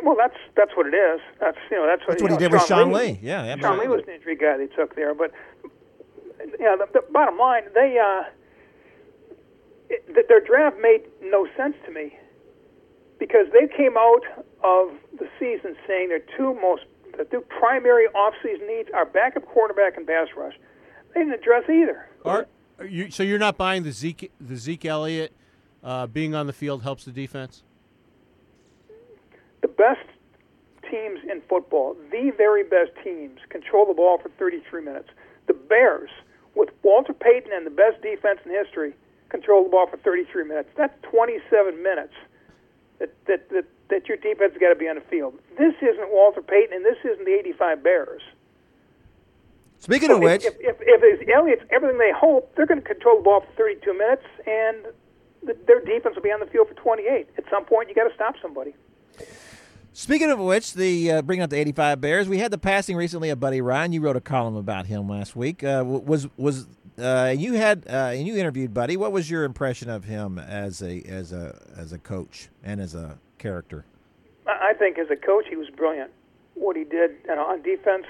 Well, 0.02 0.16
that's 0.16 0.36
that's 0.56 0.70
what 0.76 0.86
it 0.86 0.94
is. 0.94 1.20
That's 1.40 1.56
you 1.70 1.76
know 1.76 1.86
that's 1.86 2.00
what, 2.02 2.08
That's 2.08 2.20
you 2.20 2.24
what 2.24 2.30
he 2.30 2.36
know, 2.36 2.50
did 2.50 2.52
with 2.52 2.66
Sean 2.66 2.92
Lee. 2.92 3.04
Lee. 3.12 3.18
Yeah, 3.22 3.56
Sean 3.56 3.78
Lee 3.78 3.88
was 3.88 4.02
an 4.06 4.14
injury 4.14 4.36
guy 4.36 4.56
they 4.56 4.66
took 4.66 4.94
there, 4.94 5.14
but 5.14 5.32
yeah, 6.60 6.76
the, 6.76 6.86
the 6.92 7.02
bottom 7.12 7.38
line, 7.38 7.64
they 7.74 7.98
uh, 7.98 8.24
it, 9.90 10.28
their 10.28 10.40
draft 10.40 10.76
made 10.80 11.02
no 11.22 11.46
sense 11.56 11.74
to 11.86 11.92
me 11.92 12.16
because 13.18 13.46
they 13.52 13.66
came 13.74 13.96
out 13.96 14.22
of 14.62 14.90
the 15.18 15.28
season 15.38 15.76
saying 15.86 16.08
their 16.08 16.22
two 16.36 16.54
most 16.54 16.82
the 17.16 17.24
two 17.24 17.40
primary 17.58 18.06
offseason 18.14 18.68
needs 18.68 18.88
are 18.94 19.04
backup 19.04 19.44
quarterback 19.46 19.96
and 19.96 20.06
pass 20.06 20.28
rush. 20.36 20.54
They 21.14 21.20
didn't 21.20 21.34
address 21.34 21.64
either. 21.68 22.08
Are, 22.24 22.46
are 22.78 22.86
you, 22.86 23.10
so 23.10 23.24
you're 23.24 23.40
not 23.40 23.56
buying 23.56 23.82
the 23.82 23.90
Zeke 23.92 24.30
the 24.40 24.56
Zeke 24.56 24.84
Elliott 24.84 25.32
uh, 25.82 26.06
being 26.06 26.34
on 26.34 26.46
the 26.46 26.52
field 26.52 26.82
helps 26.82 27.04
the 27.04 27.10
defense. 27.12 27.64
the 29.60 29.68
best 29.68 30.06
teams 30.90 31.20
in 31.30 31.42
football, 31.48 31.96
the 32.10 32.32
very 32.36 32.62
best 32.62 32.90
teams, 33.04 33.38
control 33.48 33.86
the 33.86 33.94
ball 33.94 34.18
for 34.18 34.30
33 34.38 34.82
minutes. 34.82 35.08
The 35.46 35.54
Bears, 35.54 36.10
with 36.54 36.70
Walter 36.82 37.12
Payton 37.12 37.52
and 37.52 37.66
the 37.66 37.70
best 37.70 38.00
defense 38.02 38.40
in 38.44 38.52
history, 38.52 38.94
control 39.28 39.64
the 39.64 39.70
ball 39.70 39.86
for 39.86 39.96
33 39.98 40.44
minutes. 40.44 40.68
That's 40.76 40.94
27 41.10 41.82
minutes 41.82 42.14
that 42.98 43.10
that 43.26 43.48
that, 43.50 43.64
that 43.90 44.06
your 44.08 44.16
defense 44.16 44.52
has 44.52 44.60
got 44.60 44.68
to 44.70 44.74
be 44.76 44.88
on 44.88 44.96
the 44.96 45.02
field. 45.02 45.34
This 45.56 45.74
isn't 45.82 46.10
Walter 46.10 46.42
Payton, 46.42 46.74
and 46.76 46.84
this 46.84 46.98
isn't 47.04 47.24
the 47.24 47.32
85 47.34 47.82
Bears. 47.82 48.22
Speaking 49.80 50.10
of 50.10 50.18
If- 50.18 50.22
which, 50.24 50.44
if, 50.44 50.54
if, 50.60 50.76
if 50.80 51.00
it's 51.02 51.30
Elliott's 51.32 51.62
everything 51.70 51.98
they 51.98 52.12
hope, 52.14 52.54
they're 52.56 52.66
going 52.66 52.80
to 52.82 52.86
control 52.86 53.18
the 53.18 53.22
ball 53.22 53.40
for 53.40 53.52
32 53.56 53.92
minutes, 53.96 54.24
and 54.46 54.86
the, 55.42 55.56
their 55.66 55.80
defense 55.80 56.16
will 56.16 56.22
be 56.22 56.32
on 56.32 56.40
the 56.40 56.46
field 56.46 56.68
for 56.68 56.74
28. 56.74 57.28
At 57.38 57.44
some 57.50 57.64
point, 57.64 57.88
you 57.88 57.94
got 57.94 58.08
to 58.08 58.14
stop 58.14 58.34
somebody. 58.42 58.74
speaking 59.92 60.30
of 60.30 60.38
which, 60.40 60.74
the 60.74 61.12
uh, 61.12 61.22
bringing 61.22 61.44
up 61.44 61.50
the 61.50 61.56
'85 61.56 62.00
Bears, 62.00 62.28
we 62.28 62.38
had 62.38 62.50
the 62.50 62.58
passing 62.58 62.96
recently 62.96 63.30
of 63.30 63.38
Buddy 63.38 63.60
Ryan. 63.60 63.92
You 63.92 64.00
wrote 64.00 64.16
a 64.16 64.20
column 64.20 64.56
about 64.56 64.86
him 64.86 65.08
last 65.08 65.36
week. 65.36 65.62
Uh, 65.62 65.84
was 65.86 66.26
was 66.36 66.66
uh, 66.98 67.34
you 67.36 67.54
had 67.54 67.84
uh, 67.88 68.12
and 68.14 68.26
you 68.26 68.36
interviewed 68.36 68.74
Buddy? 68.74 68.96
What 68.96 69.12
was 69.12 69.30
your 69.30 69.44
impression 69.44 69.88
of 69.88 70.04
him 70.04 70.38
as 70.38 70.82
a 70.82 71.02
as 71.02 71.32
a 71.32 71.60
as 71.76 71.92
a 71.92 71.98
coach 71.98 72.48
and 72.62 72.80
as 72.80 72.94
a 72.94 73.18
character? 73.38 73.84
I 74.46 74.72
think 74.74 74.98
as 74.98 75.10
a 75.10 75.16
coach, 75.16 75.44
he 75.48 75.56
was 75.56 75.68
brilliant. 75.70 76.10
What 76.54 76.76
he 76.76 76.84
did 76.84 77.12
you 77.26 77.34
know, 77.34 77.44
on 77.44 77.62
defense, 77.62 78.06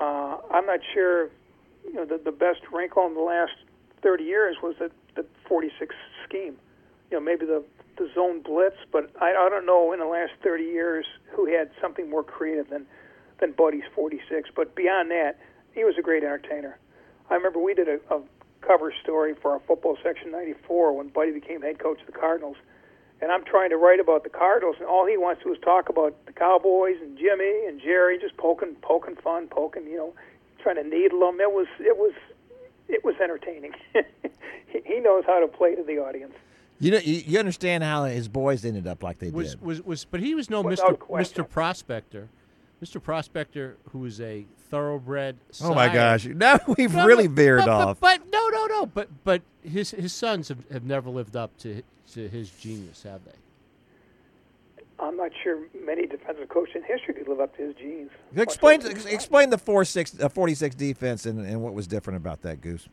uh, 0.00 0.38
I'm 0.50 0.66
not 0.66 0.80
sure. 0.92 1.30
You 1.84 1.94
know, 1.94 2.04
the, 2.04 2.18
the 2.18 2.32
best 2.32 2.60
wrinkle 2.72 3.06
in 3.06 3.14
the 3.14 3.20
last 3.20 3.52
30 4.02 4.24
years 4.24 4.56
was 4.60 4.74
the, 4.80 4.90
the 5.14 5.24
46 5.48 5.94
scheme. 6.24 6.56
You 7.10 7.18
know, 7.18 7.20
maybe 7.20 7.46
the 7.46 7.62
the 7.96 8.10
zone 8.14 8.42
blitz, 8.42 8.76
but 8.92 9.10
I, 9.20 9.30
I 9.30 9.48
don't 9.48 9.64
know 9.64 9.92
in 9.92 10.00
the 10.00 10.06
last 10.06 10.32
30 10.42 10.64
years 10.64 11.06
who 11.30 11.46
had 11.46 11.70
something 11.80 12.10
more 12.10 12.22
creative 12.22 12.68
than 12.68 12.86
than 13.40 13.52
Buddy's 13.52 13.84
46. 13.94 14.50
But 14.54 14.74
beyond 14.74 15.10
that, 15.10 15.38
he 15.74 15.84
was 15.84 15.94
a 15.98 16.02
great 16.02 16.22
entertainer. 16.22 16.78
I 17.30 17.34
remember 17.34 17.58
we 17.58 17.74
did 17.74 17.88
a, 17.88 17.98
a 18.14 18.20
cover 18.60 18.92
story 19.02 19.34
for 19.34 19.52
our 19.52 19.60
football 19.60 19.96
section 20.02 20.30
94 20.30 20.96
when 20.96 21.08
Buddy 21.08 21.32
became 21.32 21.62
head 21.62 21.78
coach 21.78 22.00
of 22.00 22.06
the 22.06 22.12
Cardinals 22.12 22.56
and 23.20 23.32
I'm 23.32 23.44
trying 23.44 23.70
to 23.70 23.76
write 23.76 24.00
about 24.00 24.24
the 24.24 24.30
Cardinals, 24.30 24.76
and 24.78 24.86
all 24.86 25.06
he 25.06 25.16
wants 25.16 25.42
to 25.42 25.48
do 25.48 25.54
is 25.54 25.60
talk 25.60 25.88
about 25.88 26.14
the 26.26 26.32
Cowboys 26.32 26.96
and 27.00 27.16
Jimmy 27.16 27.66
and 27.66 27.80
Jerry, 27.80 28.18
just 28.18 28.36
poking, 28.36 28.76
poking 28.82 29.16
fun, 29.16 29.48
poking, 29.48 29.86
you 29.86 29.96
know, 29.96 30.14
trying 30.62 30.76
to 30.76 30.84
needle 30.84 31.20
them. 31.20 31.40
It 31.40 31.50
was, 31.50 31.66
it 31.80 31.96
was, 31.96 32.12
it 32.88 33.04
was 33.04 33.14
entertaining. 33.22 33.72
he, 34.66 34.80
he 34.84 35.00
knows 35.00 35.24
how 35.26 35.40
to 35.40 35.48
play 35.48 35.74
to 35.74 35.82
the 35.82 35.98
audience. 35.98 36.34
You 36.78 36.90
know, 36.90 36.98
you, 36.98 37.22
you 37.26 37.38
understand 37.38 37.84
how 37.84 38.04
his 38.04 38.28
boys 38.28 38.64
ended 38.66 38.86
up 38.86 39.02
like 39.02 39.18
they 39.18 39.30
was 39.30 39.52
did. 39.54 39.62
was 39.62 39.82
was 39.82 40.04
but 40.04 40.20
he 40.20 40.34
was 40.34 40.50
no 40.50 40.60
Without 40.60 40.90
Mr. 40.90 40.98
question. 40.98 41.44
Mr. 41.44 41.48
Prospector. 41.48 42.28
Mr. 42.82 43.02
Prospector 43.02 43.76
who 43.90 44.00
was 44.00 44.20
a 44.20 44.46
thoroughbred 44.70 45.36
oh 45.62 45.74
my 45.74 45.92
gosh! 45.92 46.26
Now 46.26 46.58
we've 46.76 46.92
No, 46.94 47.06
really 47.06 47.26
veered 47.26 47.60
but, 47.60 47.68
off. 47.68 48.00
But, 48.00 48.20
but 48.20 48.30
no 48.32 48.48
no 48.48 48.66
no 48.66 48.86
but 48.86 49.08
but 49.24 49.42
his 49.62 49.92
his 49.92 50.12
sons 50.12 50.48
have, 50.48 50.68
have 50.70 50.84
never 50.84 51.08
lived 51.10 51.36
up 51.36 51.56
to 51.58 51.82
to 52.12 52.28
his 52.28 52.50
genius, 52.50 53.02
have 53.02 53.24
they? 53.24 53.32
I'm 54.98 55.16
not 55.16 55.30
sure 55.42 55.58
many 55.84 56.06
defensive 56.06 56.48
coaches 56.48 56.76
in 56.76 56.82
history 56.84 57.14
could 57.14 57.28
live 57.28 57.40
up 57.40 57.54
to 57.56 57.62
his 57.62 57.74
genes. 57.76 58.10
explain 58.36 58.78
Much 58.78 58.86
less- 58.94 59.04
ex- 59.06 59.12
explain 59.14 59.50
the 59.50 59.58
four 59.58 59.84
six 59.84 60.18
uh, 60.20 60.28
46 60.28 60.74
defense 60.74 61.26
and, 61.26 61.40
and 61.46 61.62
what 61.62 61.74
was 61.74 61.86
different 61.86 62.16
about 62.18 62.42
that 62.42 62.60
goose. 62.60 62.88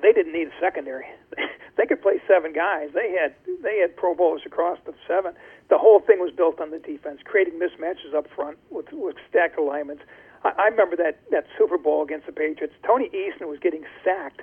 They 0.00 0.12
didn't 0.12 0.32
need 0.32 0.48
a 0.48 0.60
secondary. 0.60 1.06
they 1.76 1.86
could 1.86 2.02
play 2.02 2.20
seven 2.26 2.52
guys. 2.52 2.90
They 2.94 3.10
had 3.12 3.34
they 3.62 3.78
had 3.78 3.96
Pro 3.96 4.14
Bowlers 4.14 4.42
across 4.46 4.78
the 4.86 4.94
seven. 5.06 5.34
The 5.68 5.78
whole 5.78 6.00
thing 6.00 6.18
was 6.18 6.32
built 6.32 6.60
on 6.60 6.70
the 6.70 6.78
defense, 6.78 7.20
creating 7.24 7.54
mismatches 7.54 8.14
up 8.14 8.26
front 8.34 8.58
with 8.70 8.86
with 8.92 9.16
stacked 9.28 9.58
alignments. 9.58 10.02
I, 10.44 10.52
I 10.58 10.66
remember 10.68 10.96
that 10.96 11.20
that 11.30 11.46
Super 11.56 11.78
Bowl 11.78 12.02
against 12.02 12.26
the 12.26 12.32
Patriots. 12.32 12.74
Tony 12.86 13.08
Eason 13.10 13.48
was 13.48 13.58
getting 13.58 13.84
sacked 14.04 14.42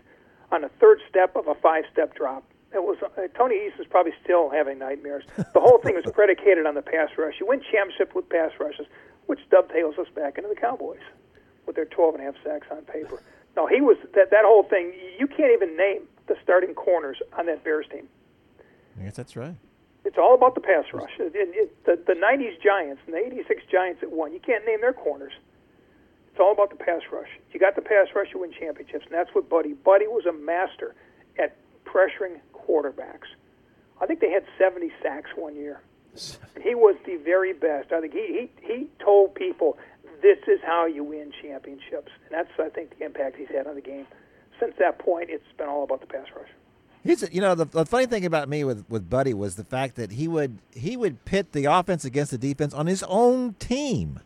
on 0.51 0.61
the 0.61 0.69
third 0.79 0.99
step 1.09 1.35
of 1.35 1.47
a 1.47 1.55
five 1.55 1.83
step 1.91 2.15
drop. 2.15 2.43
It 2.73 2.83
was 2.83 2.97
uh, 3.01 3.27
Tony 3.37 3.55
Eason's 3.55 3.87
probably 3.89 4.13
still 4.23 4.49
having 4.49 4.79
nightmares. 4.79 5.23
The 5.37 5.61
whole 5.61 5.79
thing 5.79 5.95
was 5.95 6.05
predicated 6.13 6.65
on 6.65 6.75
the 6.75 6.81
pass 6.81 7.09
rush. 7.17 7.35
You 7.39 7.47
win 7.47 7.61
championship 7.71 8.13
with 8.15 8.27
pass 8.29 8.51
rushes, 8.59 8.87
which 9.27 9.39
dovetails 9.49 9.97
us 9.97 10.07
back 10.13 10.37
into 10.37 10.49
the 10.49 10.59
Cowboys 10.59 10.99
with 11.65 11.75
their 11.75 11.85
12 11.85 12.15
and 12.15 12.23
a 12.23 12.25
half 12.25 12.35
sacks 12.43 12.67
on 12.71 12.81
paper. 12.83 13.21
No, 13.55 13.67
he 13.67 13.81
was 13.81 13.97
that 14.13 14.31
that 14.31 14.43
whole 14.43 14.63
thing. 14.63 14.93
You 15.17 15.27
can't 15.27 15.51
even 15.53 15.77
name 15.77 16.01
the 16.27 16.35
starting 16.43 16.73
corners 16.73 17.17
on 17.37 17.45
that 17.45 17.63
Bears 17.63 17.85
team. 17.91 18.07
I 18.99 19.03
guess 19.03 19.15
that's 19.15 19.35
right. 19.35 19.55
It's 20.03 20.17
all 20.17 20.35
about 20.35 20.55
the 20.55 20.61
pass 20.61 20.85
rush. 20.93 21.11
It, 21.19 21.35
it, 21.35 21.49
it, 21.53 21.85
the 21.85 21.95
the 22.05 22.19
'90s 22.19 22.61
Giants 22.61 23.01
and 23.05 23.15
the 23.15 23.19
'86 23.19 23.63
Giants 23.71 24.01
that 24.01 24.11
won. 24.11 24.33
You 24.33 24.39
can't 24.39 24.65
name 24.65 24.81
their 24.81 24.93
corners. 24.93 25.33
It's 26.31 26.39
all 26.39 26.51
about 26.51 26.69
the 26.69 26.75
pass 26.75 27.01
rush. 27.11 27.29
You 27.53 27.59
got 27.59 27.75
the 27.75 27.81
pass 27.81 28.07
rush, 28.13 28.27
you 28.33 28.41
win 28.41 28.51
championships, 28.51 29.05
and 29.05 29.13
that's 29.13 29.33
what 29.33 29.49
Buddy. 29.49 29.73
Buddy 29.73 30.05
was 30.05 30.25
a 30.25 30.33
master 30.33 30.93
at 31.39 31.55
pressuring 31.85 32.39
quarterbacks. 32.53 33.31
I 34.01 34.05
think 34.05 34.19
they 34.19 34.29
had 34.29 34.43
70 34.57 34.91
sacks 35.01 35.29
one 35.35 35.55
year. 35.55 35.81
He 36.61 36.75
was 36.75 36.95
the 37.05 37.15
very 37.17 37.53
best. 37.53 37.91
I 37.91 38.01
think 38.01 38.13
he, 38.13 38.49
he 38.61 38.67
he 38.73 38.87
told 38.99 39.35
people 39.35 39.77
this 40.25 40.39
is 40.47 40.59
how 40.65 40.87
you 40.87 41.03
win 41.03 41.31
championships, 41.41 42.11
and 42.25 42.31
that's 42.31 42.49
I 42.59 42.69
think 42.69 42.97
the 42.97 43.05
impact 43.05 43.35
he's 43.37 43.47
had 43.49 43.67
on 43.67 43.75
the 43.75 43.81
game. 43.81 44.07
Since 44.59 44.73
that 44.79 44.97
point, 44.97 45.29
it's 45.29 45.43
been 45.57 45.67
all 45.67 45.83
about 45.83 46.01
the 46.01 46.07
pass 46.07 46.25
rush. 46.35 46.47
He's, 47.03 47.23
you 47.31 47.41
know, 47.41 47.53
the, 47.53 47.65
the 47.65 47.85
funny 47.85 48.07
thing 48.07 48.25
about 48.25 48.49
me 48.49 48.63
with, 48.63 48.83
with 48.89 49.07
Buddy 49.07 49.35
was 49.35 49.55
the 49.57 49.63
fact 49.63 49.95
that 49.97 50.11
he 50.13 50.27
would 50.27 50.57
he 50.73 50.97
would 50.97 51.23
pit 51.25 51.51
the 51.51 51.65
offense 51.65 52.03
against 52.05 52.31
the 52.31 52.37
defense 52.39 52.73
on 52.73 52.87
his 52.87 53.03
own 53.03 53.53
team. 53.59 54.19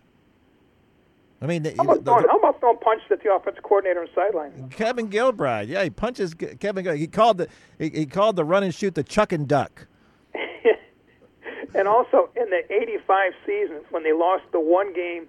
I 1.42 1.46
mean, 1.46 1.64
the, 1.64 1.74
How 1.78 1.84
about, 1.84 1.98
the- 1.98 2.04
throwing, 2.04 2.28
how 2.30 2.38
about 2.40 2.60
throwing 2.62 2.78
punch 2.80 3.02
at 3.12 3.22
the 3.24 3.34
offensive 3.34 3.64
coordinator 3.64 4.00
on 4.02 4.08
the 4.08 4.12
sideline? 4.14 4.70
Kevin 4.70 5.10
Gilbride, 5.10 5.68
yeah, 5.68 5.84
he 5.84 5.90
punches 5.90 6.34
Ke- 6.34 6.58
Kevin. 6.60 6.98
He 6.98 7.08
called 7.08 7.38
the 7.40 7.48
he, 7.78 7.90
he 7.90 8.06
called 8.06 8.36
the 8.38 8.46
run 8.46 8.64
and 8.64 8.74
shoot 8.74 8.96
the 8.96 9.04
chuck 9.04 9.32
and 9.34 9.48
duck. 9.48 9.88
And 11.76 11.88
also 11.88 12.30
in 12.36 12.50
the 12.50 12.62
'85 12.74 13.34
season, 13.46 13.82
when 13.92 14.04
they 14.04 14.12
lost 14.14 14.44
the 14.52 14.60
one 14.60 14.92
game 14.94 15.28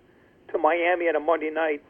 to 0.52 0.58
Miami 0.58 1.08
on 1.08 1.16
a 1.16 1.20
Monday 1.20 1.50
night, 1.50 1.82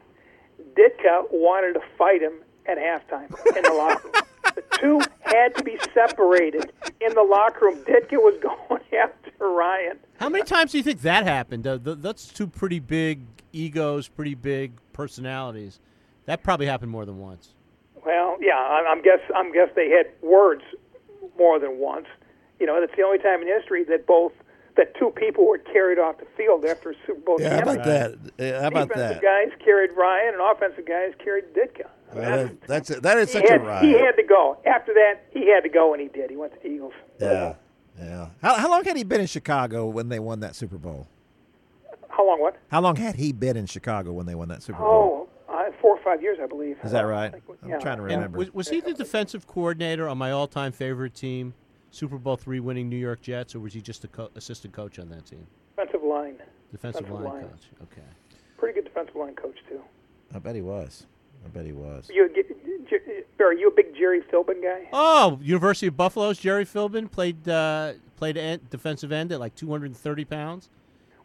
Ditka 0.75 1.25
wanted 1.31 1.73
to 1.73 1.81
fight 1.97 2.21
him 2.21 2.33
at 2.65 2.77
halftime 2.77 3.33
in 3.55 3.63
the 3.63 3.73
locker 3.73 4.03
room. 4.07 4.23
The 4.55 4.63
two 4.79 5.01
had 5.21 5.55
to 5.55 5.63
be 5.63 5.77
separated 5.93 6.71
in 6.99 7.13
the 7.13 7.23
locker 7.23 7.65
room. 7.65 7.77
Ditka 7.85 8.13
was 8.13 8.37
going 8.41 8.81
after 9.01 9.31
Ryan. 9.49 9.97
How 10.19 10.29
many 10.29 10.43
times 10.43 10.71
do 10.71 10.77
you 10.77 10.83
think 10.83 11.01
that 11.01 11.23
happened? 11.25 11.65
Uh, 11.65 11.77
th- 11.77 11.97
that's 12.01 12.27
two 12.27 12.47
pretty 12.47 12.79
big 12.79 13.21
egos, 13.53 14.07
pretty 14.07 14.35
big 14.35 14.73
personalities. 14.93 15.79
That 16.25 16.43
probably 16.43 16.65
happened 16.67 16.91
more 16.91 17.05
than 17.05 17.19
once. 17.19 17.53
Well, 18.05 18.37
yeah, 18.41 18.55
I- 18.57 18.85
I'm 18.89 19.01
guess 19.01 19.19
I'm 19.35 19.51
guess 19.53 19.69
they 19.75 19.89
had 19.89 20.07
words 20.21 20.63
more 21.37 21.59
than 21.59 21.77
once. 21.77 22.07
You 22.59 22.67
know, 22.67 22.79
that's 22.79 22.95
the 22.95 23.03
only 23.03 23.17
time 23.17 23.41
in 23.41 23.47
history 23.47 23.83
that 23.85 24.05
both 24.05 24.33
that 24.77 24.95
two 24.97 25.09
people 25.11 25.45
were 25.47 25.57
carried 25.57 25.99
off 25.99 26.17
the 26.19 26.25
field 26.37 26.65
after 26.65 26.91
a 26.91 26.93
Super 27.05 27.19
Bowl. 27.21 27.37
Yeah, 27.39 27.55
how 27.55 27.61
about 27.61 27.83
that? 27.85 28.15
Yeah, 28.37 28.61
how 28.61 28.67
about 28.67 28.87
Defensive 28.89 29.21
that? 29.21 29.21
guys 29.21 29.49
carried 29.63 29.91
Ryan, 29.97 30.33
and 30.35 30.41
offensive 30.41 30.85
guys 30.85 31.13
carried 31.23 31.45
Ditka. 31.53 31.87
I 32.11 32.15
mean, 32.15 32.23
Uh, 32.25 32.49
that's 32.67 32.89
that 32.89 33.17
is 33.17 33.31
he 33.33 33.39
such 33.39 33.49
had, 33.49 33.61
a 33.61 33.63
ride. 33.63 33.83
He 33.85 33.91
had 33.93 34.13
to 34.17 34.23
go. 34.23 34.57
After 34.65 34.93
that, 34.93 35.23
he 35.31 35.49
had 35.49 35.61
to 35.63 35.69
go, 35.69 35.93
and 35.93 36.01
he 36.01 36.07
did. 36.09 36.29
He 36.29 36.35
went 36.35 36.53
to 36.53 36.59
the 36.61 36.67
Eagles. 36.67 36.93
Yeah, 37.19 37.55
yeah. 37.99 38.27
How, 38.41 38.55
how 38.55 38.69
long 38.69 38.83
had 38.83 38.97
he 38.97 39.03
been 39.03 39.21
in 39.21 39.27
Chicago 39.27 39.85
when 39.87 40.09
they 40.09 40.19
won 40.19 40.39
that 40.41 40.55
Super 40.55 40.77
Bowl? 40.77 41.07
How 42.09 42.27
long? 42.27 42.41
What? 42.41 42.57
How 42.69 42.81
long 42.81 42.95
had 42.97 43.15
he 43.15 43.31
been 43.31 43.55
in 43.57 43.65
Chicago 43.65 44.11
when 44.11 44.25
they 44.25 44.35
won 44.35 44.49
that 44.49 44.61
Super 44.63 44.79
Bowl? 44.79 45.29
Oh, 45.49 45.53
uh, 45.53 45.71
four 45.81 45.97
or 45.97 46.03
five 46.03 46.21
years, 46.21 46.37
I 46.41 46.47
believe. 46.47 46.77
Is 46.83 46.91
that 46.91 47.01
right? 47.03 47.27
I 47.27 47.29
think- 47.31 47.43
I'm 47.63 47.79
trying 47.79 47.97
to 47.97 48.03
And 48.03 48.11
remember. 48.13 48.37
was, 48.39 48.53
was 48.53 48.69
he 48.69 48.81
the 48.81 48.93
defensive 48.93 49.47
coordinator 49.47 50.07
on 50.09 50.17
my 50.17 50.31
all-time 50.31 50.71
favorite 50.73 51.13
team, 51.13 51.53
Super 51.91 52.17
Bowl 52.17 52.35
three 52.37 52.59
winning 52.59 52.89
New 52.89 52.97
York 52.97 53.21
Jets, 53.21 53.53
or 53.53 53.59
was 53.59 53.73
he 53.73 53.81
just 53.81 54.03
a 54.03 54.07
co- 54.07 54.29
assistant 54.35 54.73
coach 54.73 54.97
on 54.99 55.09
that 55.09 55.25
team? 55.25 55.45
Defensive 55.75 56.03
line. 56.03 56.35
Defensive 56.71 57.01
Defensive 57.03 57.11
line 57.11 57.23
line. 57.33 57.43
coach. 57.49 57.63
Okay. 57.83 58.07
Pretty 58.57 58.73
good 58.75 58.85
defensive 58.85 59.15
line 59.15 59.35
coach 59.35 59.57
too. 59.67 59.81
I 60.33 60.39
bet 60.39 60.55
he 60.55 60.61
was. 60.61 61.05
I 61.45 61.49
bet 61.49 61.65
he 61.65 61.71
was. 61.73 62.09
You, 62.13 62.29
are 63.39 63.53
you 63.53 63.67
a 63.67 63.71
big 63.71 63.95
Gerry 63.95 64.21
Philbin 64.21 64.61
guy? 64.61 64.87
Oh, 64.93 65.39
University 65.41 65.87
of 65.87 65.97
Buffalo's 65.97 66.37
Gerry 66.37 66.65
Philbin 66.65 67.09
played 67.11 67.47
uh, 67.49 67.93
played 68.15 68.37
end, 68.37 68.69
defensive 68.69 69.11
end 69.11 69.31
at 69.31 69.39
like 69.39 69.55
230 69.55 70.25
pounds. 70.25 70.69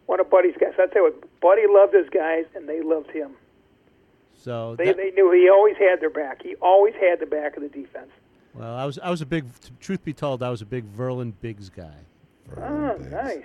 One 0.07 0.19
of 0.21 0.31
Buddy's 0.31 0.55
guys. 0.59 0.73
I 0.79 0.87
tell 0.87 1.05
you 1.07 1.13
what, 1.13 1.41
Buddy 1.41 1.63
loved 1.69 1.93
his 1.95 2.09
guys, 2.09 2.45
and 2.55 2.69
they 2.69 2.81
loved 2.81 3.11
him. 3.11 3.33
So 4.35 4.75
They 4.77 4.87
that- 4.87 4.97
they 4.97 5.11
knew 5.11 5.31
he 5.33 5.49
always 5.51 5.77
had 5.77 6.01
their 6.01 6.11
back. 6.11 6.43
He 6.43 6.55
always 6.57 6.95
had 6.95 7.21
the 7.21 7.27
back 7.27 7.57
of 7.57 7.63
the 7.63 7.69
defense. 7.69 8.11
Well, 8.57 8.75
I 8.75 8.85
was 8.85 8.99
I 8.99 9.11
was 9.11 9.21
a 9.21 9.27
big. 9.27 9.45
Truth 9.81 10.05
be 10.05 10.15
told, 10.15 10.43
I 10.43 10.51
was 10.51 10.63
a 10.63 10.67
big 10.67 10.85
Verlin 10.97 11.33
Biggs 11.41 11.69
guy. 11.69 11.95
Oh, 12.57 12.97
nice. 13.11 13.45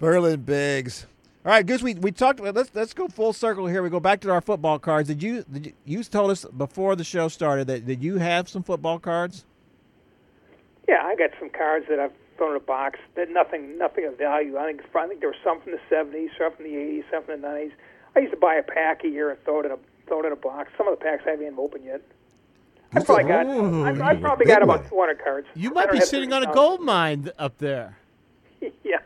Verlin 0.00 0.44
Biggs. 0.44 1.06
All 1.44 1.52
right, 1.52 1.64
Goose. 1.64 1.82
We, 1.82 1.94
we 1.94 2.10
talked. 2.10 2.40
Let's 2.40 2.74
let's 2.74 2.94
go 2.94 3.06
full 3.06 3.32
circle 3.32 3.66
here. 3.66 3.82
We 3.82 3.90
go 3.90 4.00
back 4.00 4.20
to 4.22 4.30
our 4.30 4.40
football 4.40 4.78
cards. 4.78 5.08
Did 5.08 5.22
you 5.22 5.44
did 5.44 5.66
you, 5.66 5.72
you 5.84 6.04
told 6.04 6.30
us 6.32 6.44
before 6.44 6.96
the 6.96 7.04
show 7.04 7.28
started 7.28 7.68
that 7.68 7.86
did 7.86 8.02
you 8.02 8.18
have 8.18 8.48
some 8.48 8.62
football 8.64 8.98
cards? 8.98 9.44
Yeah, 10.88 11.02
I 11.04 11.14
got 11.14 11.30
some 11.38 11.50
cards 11.50 11.86
that 11.88 12.00
I've 12.00 12.12
thrown 12.36 12.50
in 12.50 12.56
a 12.56 12.60
box. 12.60 12.98
That 13.14 13.30
nothing, 13.30 13.78
nothing 13.78 14.04
of 14.04 14.18
value. 14.18 14.56
I 14.56 14.66
think, 14.66 14.82
I 14.94 15.06
think 15.06 15.20
there 15.20 15.28
were 15.28 15.36
some 15.44 15.60
from 15.60 15.72
the 15.72 15.80
'70s, 15.94 16.28
some 16.38 16.52
from 16.56 16.64
the 16.64 16.72
'80s, 16.72 17.04
some 17.10 17.22
from 17.24 17.40
the 17.40 17.46
'90s. 17.46 17.72
I 18.16 18.20
used 18.20 18.32
to 18.32 18.38
buy 18.38 18.54
a 18.56 18.62
pack 18.62 19.04
a 19.04 19.08
year 19.08 19.30
and 19.30 19.42
throw 19.44 19.60
it 19.60 19.66
in 19.66 19.72
a 19.72 19.78
throw 20.08 20.22
it 20.22 20.26
in 20.26 20.32
a 20.32 20.36
box. 20.36 20.72
Some 20.76 20.88
of 20.88 20.98
the 20.98 21.04
packs 21.04 21.22
I 21.26 21.30
haven't 21.30 21.46
even 21.46 21.58
opened 21.58 21.84
yet. 21.84 22.02
I 22.94 23.00
probably 23.02 23.24
got, 23.24 23.46
Ooh, 23.46 23.84
I, 23.84 23.88
I 23.90 24.12
you 24.12 24.20
probably 24.20 24.46
got 24.46 24.62
about 24.62 24.78
money. 24.78 24.88
200 24.90 25.22
cards. 25.24 25.46
You 25.54 25.70
might 25.72 25.90
be 25.90 26.00
sitting 26.00 26.32
on 26.32 26.42
a 26.42 26.52
gold 26.52 26.80
mine 26.80 27.30
up 27.38 27.58
there. 27.58 27.96
yeah. 28.84 28.98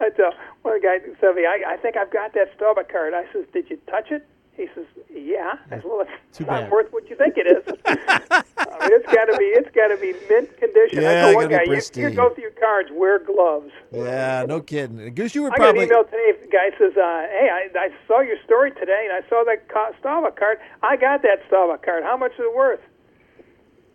I 0.00 0.10
tell 0.10 0.32
one 0.62 0.76
of 0.76 0.82
the 0.82 0.86
guys 0.86 1.00
said 1.20 1.30
to 1.30 1.34
me, 1.34 1.46
I, 1.46 1.74
I 1.74 1.76
think 1.78 1.96
I've 1.96 2.12
got 2.12 2.34
that 2.34 2.56
Starbucks 2.58 2.90
card. 2.90 3.14
I 3.14 3.24
says, 3.32 3.44
Did 3.52 3.68
you 3.70 3.78
touch 3.88 4.10
it? 4.10 4.26
He 4.56 4.66
says, 4.74 4.84
Yeah. 5.12 5.54
I 5.66 5.76
said, 5.76 5.82
Well, 5.84 6.02
it's 6.02 6.38
Too 6.38 6.44
not 6.44 6.62
bad. 6.62 6.70
worth 6.70 6.92
what 6.92 7.08
you 7.10 7.16
think 7.16 7.34
it 7.36 7.46
is. 7.46 7.64
I 7.86 8.88
mean, 8.88 8.92
it's 8.92 9.12
got 9.12 9.24
to 9.26 9.36
be, 9.38 9.44
it's 9.46 9.70
got 9.74 9.88
to 9.88 9.96
be 9.96 10.12
mint 10.28 10.56
condition. 10.58 11.02
Yeah, 11.02 11.10
I 11.10 11.32
told 11.32 11.34
one 11.36 11.48
gotta 11.48 11.64
be 11.64 11.76
guy, 11.76 11.82
you, 12.00 12.08
you 12.08 12.14
go 12.14 12.30
through 12.32 12.42
your 12.44 12.52
cards, 12.52 12.90
wear 12.92 13.18
gloves. 13.18 13.72
Yeah, 13.92 14.44
no 14.48 14.60
kidding. 14.60 15.14
Goose, 15.14 15.34
you 15.34 15.42
were 15.42 15.48
I 15.52 15.56
got 15.56 15.74
probably 15.74 15.82
an 15.82 15.86
email 15.88 16.04
today. 16.04 16.32
The 16.44 16.48
guy 16.50 16.70
says, 16.78 16.92
uh, 16.96 17.26
"Hey, 17.28 17.48
I, 17.50 17.68
I 17.78 17.88
saw 18.06 18.20
your 18.20 18.36
story 18.44 18.70
today, 18.72 19.08
and 19.10 19.12
I 19.24 19.28
saw 19.28 19.44
that 19.44 19.68
co- 19.68 19.92
Starbucks 20.02 20.36
card. 20.36 20.58
I 20.82 20.96
got 20.96 21.22
that 21.22 21.42
Starbucks 21.50 21.82
card. 21.82 22.04
How 22.04 22.16
much 22.16 22.32
is 22.32 22.40
it 22.40 22.54
worth?" 22.56 22.80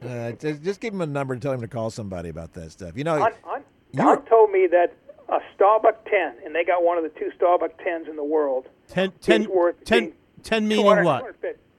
Uh, 0.05 0.31
just, 0.33 0.63
just 0.63 0.79
give 0.81 0.93
him 0.93 1.01
a 1.01 1.05
number 1.05 1.33
and 1.33 1.41
tell 1.41 1.53
him 1.53 1.61
to 1.61 1.67
call 1.67 1.89
somebody 1.89 2.29
about 2.29 2.53
that 2.53 2.71
stuff. 2.71 2.95
You 2.95 3.03
know, 3.03 3.21
On, 3.21 3.31
on, 3.43 3.63
You 3.91 3.99
Don 3.99 4.25
told 4.25 4.51
me 4.51 4.67
that 4.71 4.93
a 5.29 5.39
Starbucks 5.57 6.05
10, 6.09 6.45
and 6.45 6.55
they 6.55 6.63
got 6.63 6.83
one 6.83 6.97
of 6.97 7.03
the 7.03 7.09
two 7.09 7.31
Starbucks 7.39 7.73
10s 7.85 8.09
in 8.09 8.15
the 8.15 8.23
world. 8.23 8.67
10, 8.89 9.11
10, 9.21 9.49
worth 9.49 9.83
10, 9.85 10.13
10 10.43 10.67
meaning 10.67 10.83
200, 10.83 11.03
what? 11.03 11.23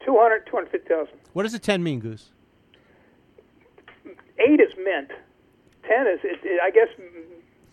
200, 0.04 0.46
250,000. 0.46 1.14
What 1.32 1.44
does 1.44 1.54
a 1.54 1.58
10 1.58 1.82
mean, 1.82 2.00
Goose? 2.00 2.30
Eight 4.38 4.60
is 4.60 4.72
mint. 4.76 5.10
Ten 5.86 6.06
is, 6.06 6.20
it, 6.24 6.40
it, 6.42 6.60
I 6.62 6.70
guess, 6.70 6.88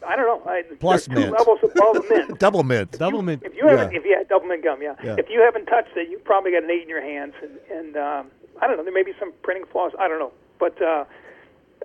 I 0.07 0.15
don't 0.15 0.25
know. 0.45 0.51
I, 0.51 0.63
Plus 0.79 1.05
there's 1.07 1.15
two 1.15 1.21
mint. 1.25 1.37
levels 1.37 1.59
above 1.63 2.05
mint. 2.09 2.39
double 2.39 2.63
mint. 2.63 2.91
Double 2.91 3.21
mint. 3.21 3.43
If 3.43 3.55
you 3.55 3.67
haven't, 3.67 3.91
Yeah. 3.91 3.99
if 3.99 4.05
you 4.05 4.15
had 4.17 4.27
double 4.29 4.47
mint 4.47 4.63
gum, 4.63 4.81
yeah. 4.81 4.95
Yeah. 5.03 5.15
If 5.17 5.29
you 5.29 5.41
haven't 5.41 5.65
touched 5.65 5.95
it, 5.95 6.09
you've 6.09 6.23
probably 6.23 6.51
got 6.51 6.63
an 6.63 6.71
eight 6.71 6.83
in 6.83 6.89
your 6.89 7.01
hands, 7.01 7.33
and, 7.41 7.57
and 7.71 7.97
um, 7.97 8.31
I 8.61 8.67
don't 8.67 8.77
know. 8.77 8.83
There 8.83 8.93
may 8.93 9.03
be 9.03 9.13
some 9.19 9.33
printing 9.43 9.65
flaws. 9.71 9.91
I 9.99 10.07
don't 10.07 10.19
know, 10.19 10.31
but 10.59 10.81
uh, 10.81 11.05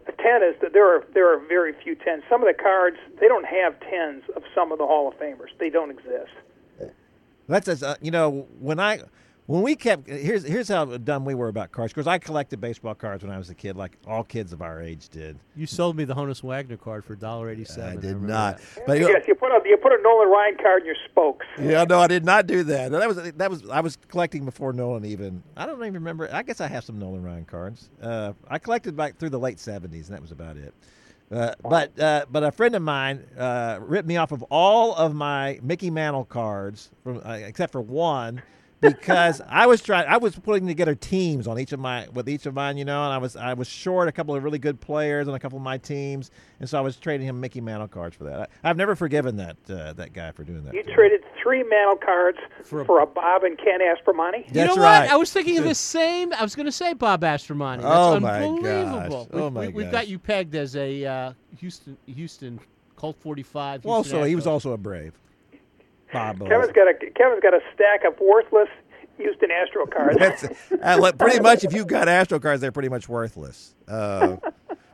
a 0.06 0.12
ten 0.22 0.42
is 0.42 0.54
that 0.62 0.72
there 0.72 0.86
are 0.86 1.04
there 1.14 1.32
are 1.32 1.38
very 1.38 1.72
few 1.82 1.94
tens. 1.94 2.22
Some 2.28 2.42
of 2.42 2.48
the 2.48 2.60
cards 2.60 2.96
they 3.20 3.28
don't 3.28 3.46
have 3.46 3.78
tens 3.80 4.22
of 4.36 4.42
some 4.54 4.72
of 4.72 4.78
the 4.78 4.86
Hall 4.86 5.08
of 5.08 5.14
Famers. 5.18 5.48
They 5.58 5.70
don't 5.70 5.90
exist. 5.90 6.32
That's 7.48 7.68
as 7.68 7.82
uh, 7.82 7.96
you 8.02 8.10
know 8.10 8.46
when 8.60 8.78
I 8.78 9.00
when 9.48 9.62
we 9.62 9.74
kept 9.76 10.06
here's 10.06 10.44
here's 10.44 10.68
how 10.68 10.84
dumb 10.84 11.24
we 11.24 11.34
were 11.34 11.48
about 11.48 11.72
cards 11.72 11.90
because 11.90 12.06
I 12.06 12.18
collected 12.18 12.60
baseball 12.60 12.94
cards 12.94 13.24
when 13.24 13.32
I 13.32 13.38
was 13.38 13.48
a 13.48 13.54
kid, 13.54 13.76
like 13.76 13.96
all 14.06 14.22
kids 14.22 14.52
of 14.52 14.60
our 14.60 14.82
age 14.82 15.08
did. 15.08 15.38
You 15.56 15.66
sold 15.66 15.96
me 15.96 16.04
the 16.04 16.14
Honus 16.14 16.42
Wagner 16.42 16.76
card 16.76 17.02
for 17.02 17.16
$1.87. 17.16 17.82
I 17.82 17.94
did 17.94 18.04
remember 18.04 18.26
not. 18.26 18.58
that. 18.58 18.86
But 18.86 18.98
you 19.00 19.08
yes, 19.08 19.24
you 19.26 19.34
put 19.34 19.50
a 19.50 19.60
you 19.64 19.78
put 19.78 19.92
a 19.92 20.02
Nolan 20.02 20.28
Ryan 20.28 20.56
card 20.62 20.82
in 20.82 20.86
your 20.86 20.96
spokes. 21.10 21.46
Yeah, 21.58 21.84
no, 21.84 21.98
I 21.98 22.08
did 22.08 22.26
not 22.26 22.46
do 22.46 22.62
that. 22.64 22.92
That 22.92 23.08
was 23.08 23.16
that 23.16 23.50
was 23.50 23.66
I 23.70 23.80
was 23.80 23.96
collecting 24.08 24.44
before 24.44 24.74
Nolan 24.74 25.06
even. 25.06 25.42
I 25.56 25.64
don't 25.64 25.80
even 25.80 25.94
remember. 25.94 26.28
I 26.30 26.42
guess 26.42 26.60
I 26.60 26.68
have 26.68 26.84
some 26.84 26.98
Nolan 26.98 27.22
Ryan 27.22 27.46
cards. 27.46 27.88
Uh, 28.02 28.34
I 28.48 28.58
collected 28.58 28.98
back 28.98 29.16
through 29.16 29.30
the 29.30 29.38
late 29.38 29.58
seventies, 29.58 30.08
and 30.08 30.14
that 30.14 30.20
was 30.20 30.30
about 30.30 30.58
it. 30.58 30.74
Uh, 31.30 31.54
but 31.62 31.98
uh, 31.98 32.26
but 32.30 32.44
a 32.44 32.52
friend 32.52 32.74
of 32.74 32.82
mine 32.82 33.24
uh, 33.38 33.78
ripped 33.80 34.06
me 34.08 34.18
off 34.18 34.30
of 34.30 34.42
all 34.50 34.94
of 34.94 35.14
my 35.14 35.58
Mickey 35.62 35.88
Mantle 35.88 36.26
cards, 36.26 36.90
from, 37.02 37.22
uh, 37.24 37.32
except 37.32 37.72
for 37.72 37.80
one, 37.80 38.42
because 38.80 39.40
I 39.48 39.66
was 39.66 39.82
trying. 39.82 40.06
I 40.08 40.16
was 40.18 40.36
putting 40.36 40.66
together 40.66 40.94
teams 40.94 41.46
on 41.46 41.58
each 41.58 41.72
of 41.72 41.80
my 41.80 42.06
with 42.12 42.28
each 42.28 42.46
of 42.46 42.54
mine, 42.54 42.76
you 42.76 42.84
know, 42.84 43.02
and 43.04 43.12
I 43.12 43.18
was 43.18 43.36
I 43.36 43.54
was 43.54 43.66
short 43.68 44.08
a 44.08 44.12
couple 44.12 44.34
of 44.34 44.44
really 44.44 44.58
good 44.58 44.80
players 44.80 45.28
on 45.28 45.34
a 45.34 45.38
couple 45.38 45.58
of 45.58 45.64
my 45.64 45.78
teams, 45.78 46.30
and 46.60 46.68
so 46.68 46.78
I 46.78 46.80
was 46.80 46.96
trading 46.96 47.26
him 47.26 47.40
Mickey 47.40 47.60
Mantle 47.60 47.88
cards 47.88 48.16
for 48.16 48.24
that. 48.24 48.50
I, 48.62 48.70
I've 48.70 48.76
never 48.76 48.94
forgiven 48.94 49.36
that 49.36 49.56
uh, 49.68 49.92
that 49.94 50.12
guy 50.12 50.30
for 50.32 50.44
doing 50.44 50.64
that. 50.64 50.74
You 50.74 50.82
to 50.82 50.88
me. 50.88 50.94
traded 50.94 51.24
three 51.42 51.62
Mantle 51.64 51.96
cards 51.96 52.38
For 52.64 52.84
for 52.84 53.00
a- 53.00 53.02
a, 53.02 53.06
Bob 53.06 53.44
and 53.44 53.58
Ken 53.58 53.80
Aspromonte. 53.80 54.46
You 54.46 54.52
That's 54.54 54.76
know 54.76 54.82
right. 54.82 55.02
what? 55.02 55.10
I 55.10 55.16
was 55.16 55.32
thinking 55.32 55.58
of 55.58 55.64
the 55.64 55.74
same. 55.74 56.32
I 56.32 56.42
was 56.42 56.54
going 56.54 56.66
to 56.66 56.72
say 56.72 56.92
Bob 56.94 57.22
Aspromonte. 57.22 57.82
That's 57.82 57.84
Oh, 57.86 58.20
my 58.20 58.42
unbelievable. 58.44 59.24
gosh. 59.24 59.28
Oh, 59.32 59.44
we, 59.48 59.50
my 59.50 59.60
we, 59.68 59.72
We've 59.72 59.90
got 59.90 60.08
you 60.08 60.18
pegged 60.18 60.54
as 60.54 60.76
a 60.76 61.04
uh, 61.04 61.32
Houston 61.58 61.96
Houston 62.06 62.60
Colt 62.96 63.16
45. 63.20 63.84
Well, 63.84 63.96
Houston 64.02 64.18
also, 64.18 64.28
he 64.28 64.34
was 64.34 64.46
also 64.46 64.72
a 64.72 64.76
brave. 64.76 65.14
Bob. 66.12 66.38
Kevin's 66.46 66.72
got 66.72 66.88
a 66.88 66.94
Kevin's 66.94 67.42
got 67.42 67.54
a 67.54 67.60
stack 67.74 68.04
of 68.04 68.18
worthless 68.20 68.68
Houston 69.18 69.50
Astro 69.50 69.86
cards. 69.86 70.18
That's 70.18 70.44
uh, 70.44 70.96
look, 71.00 71.18
pretty 71.18 71.40
much. 71.40 71.64
If 71.64 71.72
you've 71.72 71.86
got 71.86 72.08
Astro 72.08 72.38
cards, 72.38 72.60
they're 72.60 72.72
pretty 72.72 72.88
much 72.88 73.08
worthless. 73.08 73.74
Uh, 73.86 74.36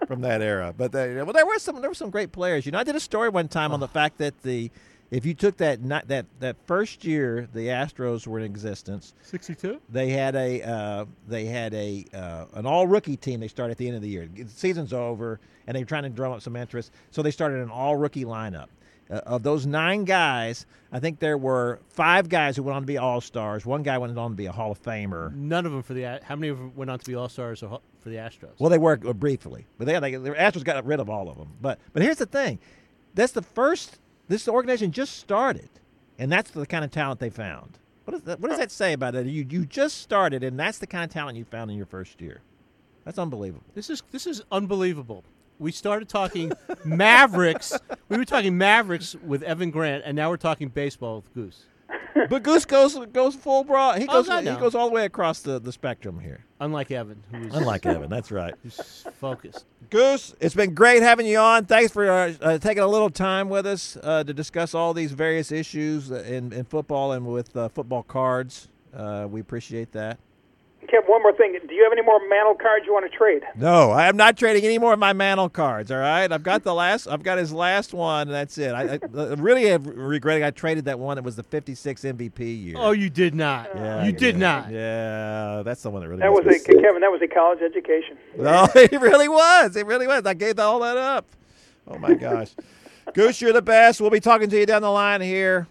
from 0.07 0.20
that 0.22 0.42
era. 0.42 0.74
But 0.77 0.92
they, 0.92 1.14
well, 1.16 1.33
there 1.33 1.46
were 1.46 1.59
some 1.59 1.81
there 1.81 1.90
were 1.90 1.94
some 1.94 2.11
great 2.11 2.33
players. 2.33 2.66
You 2.66 2.72
know, 2.72 2.79
I 2.79 2.85
did 2.85 2.96
a 2.96 3.00
story 3.00 3.29
one 3.29 3.48
time 3.48 3.72
on 3.72 3.81
the 3.81 3.88
fact 3.88 4.18
that 4.18 4.42
the 4.42 4.70
if 5.11 5.24
you 5.24 5.35
took 5.35 5.57
that 5.59 5.83
not, 5.83 6.09
that 6.09 6.27
that 6.40 6.57
first 6.66 7.05
year 7.05 7.48
the 7.53 7.68
Astros 7.68 8.27
were 8.27 8.38
in 8.38 8.44
existence, 8.44 9.14
62? 9.22 9.81
they 9.90 10.11
had 10.11 10.35
a 10.35 10.62
uh, 10.62 11.05
they 11.29 11.44
had 11.44 11.74
a 11.74 12.05
uh, 12.12 12.46
an 12.55 12.66
all 12.66 12.87
rookie 12.87 13.16
team. 13.16 13.40
They 13.40 13.48
started 13.48 13.72
at 13.72 13.79
the 13.79 13.87
end 13.87 13.96
of 13.96 14.03
the 14.03 14.09
year. 14.09 14.29
The 14.35 14.48
season's 14.48 14.92
over, 14.92 15.40
and 15.66 15.77
they're 15.77 15.85
trying 15.85 16.05
to 16.05 16.11
drum 16.11 16.33
up 16.33 16.42
some 16.42 16.57
interest. 16.57 16.92
So 17.11 17.22
they 17.22 17.31
started 17.31 17.61
an 17.61 17.70
all 17.70 17.96
rookie 17.96 18.24
lineup. 18.24 18.68
Uh, 19.14 19.20
of 19.27 19.44
those 19.44 19.64
nine 19.64 20.05
guys, 20.05 20.66
I 20.90 20.98
think 20.98 21.20
there 21.20 21.38
were 21.38 21.81
five 21.88 22.29
guys 22.29 22.57
who 22.57 22.64
went 22.64 22.74
on 22.74 22.83
to 22.83 22.87
be 22.87 22.98
all 22.98 23.20
stars. 23.20 23.64
One 23.64 23.85
guy 23.85 23.96
went 23.96 24.18
on 24.18 24.31
to 24.33 24.37
be 24.37 24.46
a 24.46 24.53
Hall 24.53 24.72
of 24.72 24.83
Famer. 24.83 25.33
None 25.35 25.66
of 25.66 25.72
them 25.72 25.83
for 25.83 25.94
the. 25.94 26.20
How 26.24 26.35
many 26.35 26.48
of 26.48 26.59
them 26.59 26.72
went 26.74 26.90
on 26.90 26.98
to 26.98 27.05
be 27.05 27.14
All 27.14 27.29
Stars 27.29 27.61
for 27.61 27.81
the 28.09 28.16
Astros? 28.16 28.59
Well, 28.59 28.70
they 28.70 28.79
were 28.79 28.98
uh, 29.07 29.12
briefly, 29.12 29.66
but 29.79 29.87
they, 29.87 29.98
they 30.00 30.16
the 30.16 30.31
Astros 30.31 30.64
got 30.64 30.85
rid 30.85 30.98
of 30.98 31.09
all 31.09 31.29
of 31.29 31.38
them. 31.38 31.53
But 31.61 31.79
but 31.92 32.03
here's 32.03 32.16
the 32.16 32.27
thing, 32.27 32.59
that's 33.14 33.33
the 33.33 33.42
first. 33.42 34.00
This 34.27 34.48
organization 34.48 34.90
just 34.90 35.18
started, 35.18 35.68
and 36.18 36.33
that's 36.33 36.50
the 36.50 36.66
kind 36.66 36.85
of 36.85 36.90
talent 36.90 37.20
they 37.20 37.31
found. 37.31 37.79
What, 38.07 38.14
is 38.14 38.22
that, 38.22 38.40
what 38.40 38.48
does 38.48 38.59
that 38.59 38.70
say 38.70 38.94
about 38.94 39.14
it? 39.14 39.27
You 39.27 39.46
you 39.48 39.66
just 39.66 39.98
started, 39.98 40.42
and 40.42 40.59
that's 40.59 40.79
the 40.79 40.87
kind 40.87 41.05
of 41.05 41.11
talent 41.11 41.38
you 41.38 41.44
found 41.44 41.70
in 41.70 41.77
your 41.77 41.87
first 41.87 42.20
year. 42.20 42.40
That's 43.05 43.18
unbelievable. 43.18 43.66
This 43.74 43.90
is 43.90 44.03
this 44.11 44.27
is 44.27 44.42
unbelievable. 44.50 45.22
We 45.59 45.73
started 45.73 46.09
talking 46.09 46.53
Mavericks. 46.85 47.79
We 48.09 48.17
were 48.17 48.25
talking 48.25 48.59
Mavericks 48.59 49.14
with 49.25 49.43
Evan 49.43 49.71
Grant, 49.71 50.03
and 50.05 50.17
now 50.17 50.31
we're 50.31 50.37
talking 50.37 50.69
baseball 50.69 51.17
with 51.17 51.35
Goose. 51.35 51.64
But 52.29 52.43
Goose 52.45 52.64
goes 52.64 52.97
goes 53.12 53.35
full 53.35 53.64
broad. 53.64 53.99
He 53.99 54.07
Oh, 54.09 54.12
goes 54.23 54.29
I 54.29 54.40
he 54.40 54.47
goes 54.61 54.75
all 54.75 54.88
the 54.88 54.95
way 54.95 55.05
across 55.05 55.40
the, 55.40 55.59
the 55.59 55.73
spectrum 55.73 56.21
here. 56.21 56.45
Unlike 56.61 56.93
Evan, 56.93 57.23
who's 57.31 57.53
Unlike 57.55 57.87
Evan, 57.87 58.09
that's 58.09 58.31
right. 58.31 58.55
who's 58.62 59.05
focused. 59.19 59.64
Goose, 59.90 60.35
it's 60.40 60.55
been 60.55 60.75
great 60.75 61.03
having 61.03 61.27
you 61.27 61.38
on. 61.38 61.67
Thanks 61.67 61.93
for 61.93 62.09
uh, 62.11 62.33
uh, 62.40 62.59
taking 62.59 62.83
a 62.83 62.87
little 62.87 63.11
time 63.11 63.49
with 63.49 63.67
us 63.67 63.99
uh, 64.03 64.23
to 64.25 64.33
discuss 64.33 64.75
all 64.75 64.95
these 64.95 65.12
various 65.12 65.51
issues 65.53 66.11
in, 66.11 66.53
in 66.53 66.64
football 66.64 67.12
and 67.12 67.27
with 67.27 67.57
uh, 67.57 67.69
football 67.69 68.03
cards. 68.05 68.69
Uh, 68.97 69.27
we 69.29 69.40
appreciate 69.40 69.90
that. 69.93 70.19
Kev, 70.87 71.09
one 71.09 71.23
more 71.23 71.33
thing. 71.33 71.59
Do 71.68 71.75
you 71.75 71.83
have 71.85 71.92
any 71.92 72.03
more 72.03 72.18
Mantle 72.29 72.55
cards 72.55 72.85
you 72.87 72.92
want 72.92 73.11
to 73.11 73.16
trade? 73.16 73.42
No, 73.57 73.90
I 73.90 74.09
am 74.09 74.16
not 74.16 74.37
trading 74.37 74.64
any 74.64 74.79
more 74.79 74.92
of 74.92 74.99
my 74.99 75.12
Mantle 75.12 75.49
cards. 75.49 75.90
All 75.90 75.99
right, 75.99 76.31
I've 76.31 76.42
got 76.42 76.62
the 76.62 76.75
last. 76.75 77.07
I've 77.07 77.23
got 77.23 77.38
his 77.38 77.53
last 77.53 77.92
one. 77.94 78.29
And 78.29 78.35
that's 78.35 78.57
it. 78.59 78.73
I, 78.75 78.94
I, 78.94 78.99
I 79.16 79.35
really 79.35 79.68
am 79.70 79.83
regretting 79.85 80.44
I 80.44 80.51
traded 80.51 80.85
that 80.87 80.99
one. 80.99 81.18
It 81.18 81.25
was 81.25 81.37
the 81.37 81.42
'56 81.42 82.03
MVP 82.03 82.64
year. 82.64 82.75
Oh, 82.79 82.92
you 82.92 83.11
did 83.11 83.35
not. 83.35 83.70
yeah, 83.75 84.03
you 84.03 84.09
I 84.09 84.11
did 84.11 84.18
did. 84.18 84.37
not. 84.38 84.70
Yeah, 84.70 85.62
that's 85.64 85.83
the 85.83 85.90
one 85.90 86.03
that 86.03 86.09
really. 86.09 86.20
That 86.20 86.33
was 86.33 86.44
a 86.47 86.49
me 86.49 86.59
Kevin. 86.83 87.01
That 87.01 87.11
was 87.12 87.20
a 87.23 87.29
college 87.29 87.61
education. 87.62 88.16
No, 88.37 88.66
oh, 88.75 88.79
it 88.79 88.92
really 89.01 89.29
was. 89.29 89.77
It 89.77 89.87
really 89.87 90.07
was. 90.07 90.25
I 90.27 90.35
gave 90.35 90.59
all 90.59 90.81
that 90.81 90.97
up. 90.97 91.27
Oh 91.87 91.99
my 91.99 92.14
gosh, 92.14 92.51
Goose, 93.14 93.40
you're 93.40 93.53
the 93.53 93.62
best. 93.62 94.01
We'll 94.01 94.11
be 94.11 94.20
talking 94.20 94.49
to 94.51 94.59
you 94.59 94.66
down 94.66 94.83
the 94.83 94.90
line 94.90 95.20
here. 95.20 95.66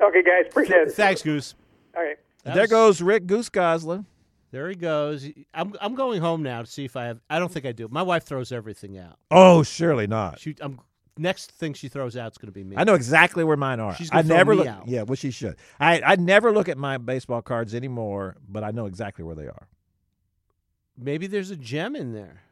Okay, 0.00 0.22
guys, 0.22 0.46
appreciate 0.50 0.88
it. 0.88 0.92
Thanks, 0.92 1.22
Goose. 1.22 1.54
All 1.96 2.02
right. 2.02 2.16
That 2.44 2.54
there 2.54 2.62
was- 2.64 2.70
goes 2.70 3.02
Rick 3.02 3.26
Goose 3.26 3.48
Gosselin. 3.48 4.04
There 4.52 4.68
he 4.68 4.76
goes. 4.76 5.26
I'm 5.54 5.74
I'm 5.80 5.94
going 5.94 6.20
home 6.20 6.42
now 6.42 6.60
to 6.60 6.66
see 6.66 6.84
if 6.84 6.94
I 6.94 7.06
have. 7.06 7.20
I 7.28 7.38
don't 7.38 7.50
think 7.50 7.64
I 7.64 7.72
do. 7.72 7.88
My 7.90 8.02
wife 8.02 8.24
throws 8.24 8.52
everything 8.52 8.98
out. 8.98 9.18
Oh, 9.30 9.62
surely 9.62 10.06
not. 10.06 10.38
She, 10.38 10.54
I'm 10.60 10.78
next 11.16 11.52
thing 11.52 11.72
she 11.72 11.88
throws 11.88 12.16
out 12.18 12.32
is 12.32 12.38
going 12.38 12.48
to 12.48 12.52
be 12.52 12.62
me. 12.62 12.76
I 12.76 12.84
know 12.84 12.94
exactly 12.94 13.44
where 13.44 13.56
mine 13.56 13.80
are. 13.80 13.94
She's 13.94 14.10
I 14.12 14.20
never 14.20 14.52
me 14.52 14.58
look. 14.58 14.66
out. 14.66 14.88
Yeah, 14.88 15.02
well, 15.02 15.16
she 15.16 15.30
should. 15.30 15.56
I 15.80 16.02
I 16.02 16.16
never 16.16 16.52
look 16.52 16.68
at 16.68 16.76
my 16.76 16.98
baseball 16.98 17.40
cards 17.40 17.74
anymore, 17.74 18.36
but 18.46 18.62
I 18.62 18.72
know 18.72 18.84
exactly 18.84 19.24
where 19.24 19.34
they 19.34 19.46
are. 19.46 19.68
Maybe 20.98 21.26
there's 21.26 21.50
a 21.50 21.56
gem 21.56 21.96
in 21.96 22.12
there. 22.12 22.42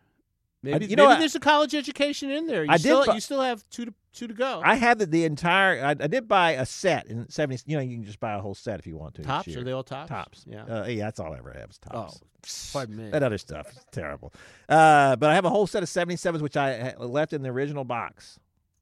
Maybe, 0.63 0.87
you 0.87 0.97
know 0.97 1.09
maybe 1.09 1.21
there's 1.21 1.35
a 1.35 1.41
college 1.41 1.75
education 1.75 2.31
in 2.31 2.47
there. 2.47 2.65
You 2.65 2.71
I 2.71 2.75
did 2.75 2.83
still 2.83 3.07
bu- 3.07 3.15
you 3.15 3.21
still 3.21 3.41
have 3.41 3.65
two 3.71 3.87
to 3.87 3.95
two 4.13 4.29
to 4.29 4.35
go. 4.35 4.61
I 4.63 4.75
had 4.75 4.99
the, 4.99 5.07
the 5.07 5.25
entire. 5.25 5.83
I, 5.83 5.91
I 5.91 6.07
did 6.07 6.29
buy 6.29 6.53
a 6.53 6.67
set 6.67 7.07
in 7.07 7.29
seventy. 7.31 7.63
You 7.67 7.77
know, 7.79 7.83
you 7.83 7.97
can 7.97 8.05
just 8.05 8.21
buy 8.21 8.35
a 8.35 8.41
whole 8.41 8.55
set 8.55 8.79
if 8.79 8.87
you 8.87 8.97
want 8.99 9.15
to. 9.15 9.23
Topps 9.23 9.57
are 9.57 9.65
they 9.65 9.73
all 9.73 9.83
Topps? 9.83 10.11
Topps? 10.11 10.45
Yeah. 10.47 10.65
uh, 10.65 10.87
yeah. 10.87 11.05
That's 11.05 11.19
all 11.19 11.33
I 11.33 11.39
ever 11.39 11.53
have 11.59 11.71
is 11.71 11.79
Topps. 11.79 12.21
Oh, 12.21 12.27
pardon 12.73 12.97
me. 12.97 13.11
That 13.11 13.23
other 13.23 13.39
stuff 13.39 13.71
is 13.71 13.85
terrible. 13.91 14.35
Uh, 14.69 15.17
but 15.17 15.31
I 15.31 15.35
have 15.35 15.47
a 15.47 15.51
whole 15.51 15.67
set 15.67 15.83
of 15.83 15.89
77s, 15.89 16.43
which 16.43 16.57
I 16.59 16.95
left 16.99 17.33
in 17.33 17.43
the 17.43 17.49
original 17.49 17.85
box. 17.85 18.39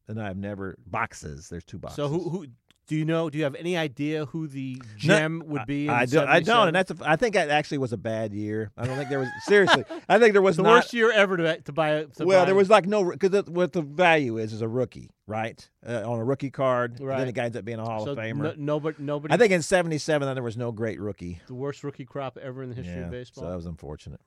And 0.09 0.21
I've 0.21 0.37
never. 0.37 0.77
Boxes. 0.87 1.49
There's 1.49 1.65
two 1.65 1.79
boxes. 1.79 1.97
so 1.97 2.09
who 2.09 2.29
who 2.29 2.47
do 2.89 2.97
you 2.97 3.05
know? 3.05 3.29
Do 3.29 3.37
you 3.37 3.45
have 3.45 3.55
any 3.55 3.77
idea 3.77 4.25
who 4.25 4.49
the 4.49 4.81
gem 4.97 5.43
would 5.47 5.67
be? 5.67 5.85
In 5.85 5.91
I, 5.91 6.01
I 6.01 6.07
don't. 6.07 6.29
I 6.29 6.41
don't. 6.41 6.69
And 6.69 6.75
that's. 6.75 6.91
A, 6.91 6.97
I 7.03 7.17
think 7.17 7.35
that 7.35 7.51
actually 7.51 7.79
was 7.79 7.93
a 7.93 7.99
bad 7.99 8.33
year. 8.33 8.73
I 8.79 8.87
don't 8.87 8.97
think 8.97 9.11
there 9.11 9.19
was. 9.19 9.29
seriously, 9.43 9.85
I 10.09 10.19
think 10.19 10.33
there 10.33 10.41
was 10.43 10.57
the 10.57 10.63
not. 10.63 10.71
worst 10.71 10.95
year 10.95 11.13
ever 11.13 11.37
to 11.37 11.61
to 11.61 11.73
buy. 11.73 12.05
To 12.05 12.25
well, 12.25 12.41
buy- 12.41 12.45
there 12.47 12.55
was 12.55 12.71
like 12.71 12.87
no 12.87 13.11
because 13.11 13.45
what 13.47 13.75
the 13.75 13.83
value 13.83 14.39
is 14.39 14.55
is 14.55 14.63
a 14.63 14.69
rookie, 14.69 15.11
right? 15.27 15.69
Uh, 15.87 16.03
on 16.11 16.19
a 16.19 16.25
rookie 16.25 16.51
card, 16.51 16.93
and 16.93 17.01
then 17.01 17.07
Right. 17.07 17.25
the 17.27 17.33
guy 17.33 17.45
ends 17.45 17.57
up 17.59 17.65
being 17.67 17.79
a 17.79 17.85
Hall 17.85 18.07
so 18.07 18.13
of 18.13 18.19
Famer. 18.19 18.37
no, 18.43 18.55
nobody 18.57 18.97
nobody. 18.99 19.35
I 19.35 19.37
think 19.37 19.53
in 19.53 19.61
'77 19.61 20.35
there 20.35 20.43
was 20.43 20.57
no 20.57 20.73
great 20.73 20.99
rookie. 20.99 21.41
the 21.47 21.55
worst 21.55 21.85
rookie 21.85 22.07
crop 22.07 22.39
ever 22.39 22.63
in 22.63 22.71
the 22.71 22.75
history 22.75 22.95
yeah, 22.95 23.05
of 23.05 23.11
baseball. 23.11 23.45
so 23.45 23.51
that 23.51 23.57
was 23.57 23.67
unfortunate. 23.67 24.21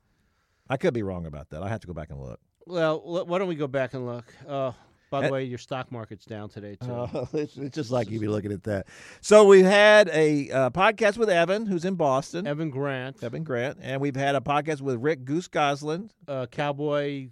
I 0.70 0.78
could 0.78 0.94
be 0.94 1.02
wrong 1.02 1.26
about 1.26 1.50
that. 1.50 1.64
I 1.64 1.68
have 1.70 1.82
to 1.82 1.88
go 1.88 1.94
back 1.94 2.12
and 2.12 2.22
look. 2.22 2.40
Well, 2.68 3.26
why 3.26 3.40
don't 3.40 3.48
we 3.48 3.56
go 3.56 3.68
back 3.68 3.96
and 3.96 4.06
look? 4.06 4.26
Uh, 4.48 4.72
by 5.12 5.22
the 5.22 5.28
Uh, 5.28 5.32
way, 5.32 5.44
your 5.44 5.60
stock 5.60 5.92
market's 5.92 6.26
down 6.26 6.50
today 6.50 6.76
too. 6.82 6.90
Oh, 6.90 7.28
it's, 7.34 7.56
it's 7.58 7.76
just 7.76 7.92
like 7.92 8.10
you'd 8.10 8.22
be 8.22 8.28
looking 8.28 8.52
at 8.52 8.64
that. 8.64 8.88
So 9.22 9.46
we've 9.46 9.64
had 9.66 10.10
a 10.10 10.50
uh, 10.50 10.70
podcast 10.72 11.18
with 11.18 11.30
Evan, 11.30 11.68
who's 11.68 11.86
in 11.86 11.94
Boston, 11.94 12.48
Evan 12.48 12.72
Grant, 12.72 13.24
Evan 13.24 13.44
Grant, 13.44 13.78
and 13.82 14.02
we've 14.02 14.16
had 14.16 14.36
a 14.36 14.40
podcast 14.40 14.82
with 14.82 14.96
Rick 14.96 15.24
Goose 15.26 15.48
Gosselin. 15.48 16.10
uh, 16.28 16.48
Cowboy 16.48 17.30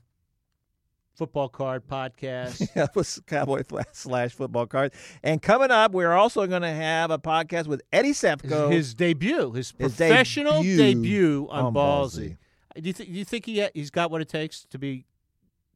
football 1.15 1.49
card 1.49 1.85
podcast. 1.87 2.67
That 2.75 2.95
was 2.95 3.19
Cowboy 3.27 3.63
slash 3.91 4.31
football 4.33 4.67
cards. 4.67 4.95
And 5.23 5.41
coming 5.41 5.69
up, 5.71 5.91
we're 5.91 6.13
also 6.13 6.47
going 6.47 6.61
to 6.61 6.71
have 6.71 7.11
a 7.11 7.19
podcast 7.19 7.67
with 7.67 7.81
Eddie 7.91 8.11
Sefko. 8.13 8.71
his 8.71 8.93
debut, 8.93 9.51
his 9.51 9.73
His 9.77 9.95
professional 9.95 10.61
debut 10.63 10.77
debut, 10.77 11.47
on, 11.49 11.65
on 11.65 11.73
Ballzy. 11.73 12.37
Ballzy. 12.75 12.81
Do 12.81 12.87
you 12.87 12.93
think? 12.93 13.11
Do 13.11 13.17
you 13.19 13.25
think 13.25 13.45
he 13.45 13.59
ha- 13.61 13.69
he's 13.73 13.89
got 13.89 14.11
what 14.11 14.21
it 14.21 14.29
takes 14.29 14.63
to 14.65 14.77
be 14.79 15.05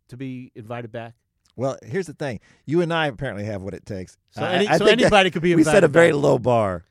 to 0.07 0.15
be 0.15 0.51
invited 0.55 0.91
back? 0.91 1.15
Well, 1.55 1.77
here's 1.83 2.07
the 2.07 2.13
thing: 2.13 2.39
you 2.65 2.81
and 2.81 2.93
I 2.93 3.07
apparently 3.07 3.45
have 3.45 3.61
what 3.61 3.73
it 3.73 3.85
takes. 3.85 4.17
So, 4.31 4.43
any, 4.43 4.67
I 4.67 4.77
so 4.77 4.85
anybody 4.85 5.31
could 5.31 5.41
be 5.41 5.55
We 5.55 5.63
set 5.63 5.83
a 5.83 5.87
very 5.87 6.11
low 6.13 6.39
bar. 6.39 6.85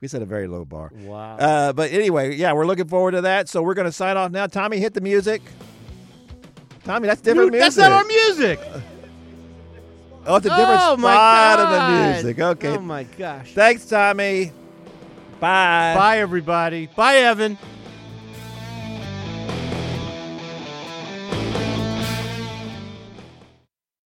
We 0.00 0.08
set 0.08 0.22
a 0.22 0.26
very 0.26 0.46
low 0.46 0.64
bar. 0.64 0.90
Wow. 0.94 1.36
Uh, 1.36 1.72
but 1.72 1.92
anyway, 1.92 2.36
yeah, 2.36 2.52
we're 2.52 2.66
looking 2.66 2.86
forward 2.86 3.12
to 3.12 3.22
that. 3.22 3.48
So 3.48 3.62
we're 3.62 3.74
going 3.74 3.86
to 3.86 3.92
sign 3.92 4.16
off 4.16 4.30
now. 4.30 4.46
Tommy, 4.46 4.78
hit 4.78 4.94
the 4.94 5.00
music. 5.00 5.42
Tommy, 6.84 7.08
that's 7.08 7.20
different 7.20 7.52
Dude, 7.52 7.60
music. 7.60 7.76
That's 7.76 7.90
not 7.90 7.92
our 7.92 8.04
music. 8.04 8.60
Oh, 10.24 10.36
it's 10.36 10.46
a 10.46 10.50
different 10.50 10.80
oh 10.82 10.96
spot 10.98 11.58
of 11.58 11.70
the 11.70 12.12
music. 12.12 12.38
Okay. 12.38 12.68
Oh 12.76 12.80
my 12.80 13.02
gosh. 13.04 13.54
Thanks, 13.54 13.86
Tommy. 13.86 14.52
Bye. 15.40 15.94
Bye 15.96 16.18
everybody. 16.18 16.86
Bye 16.86 17.16
Evan. 17.16 17.58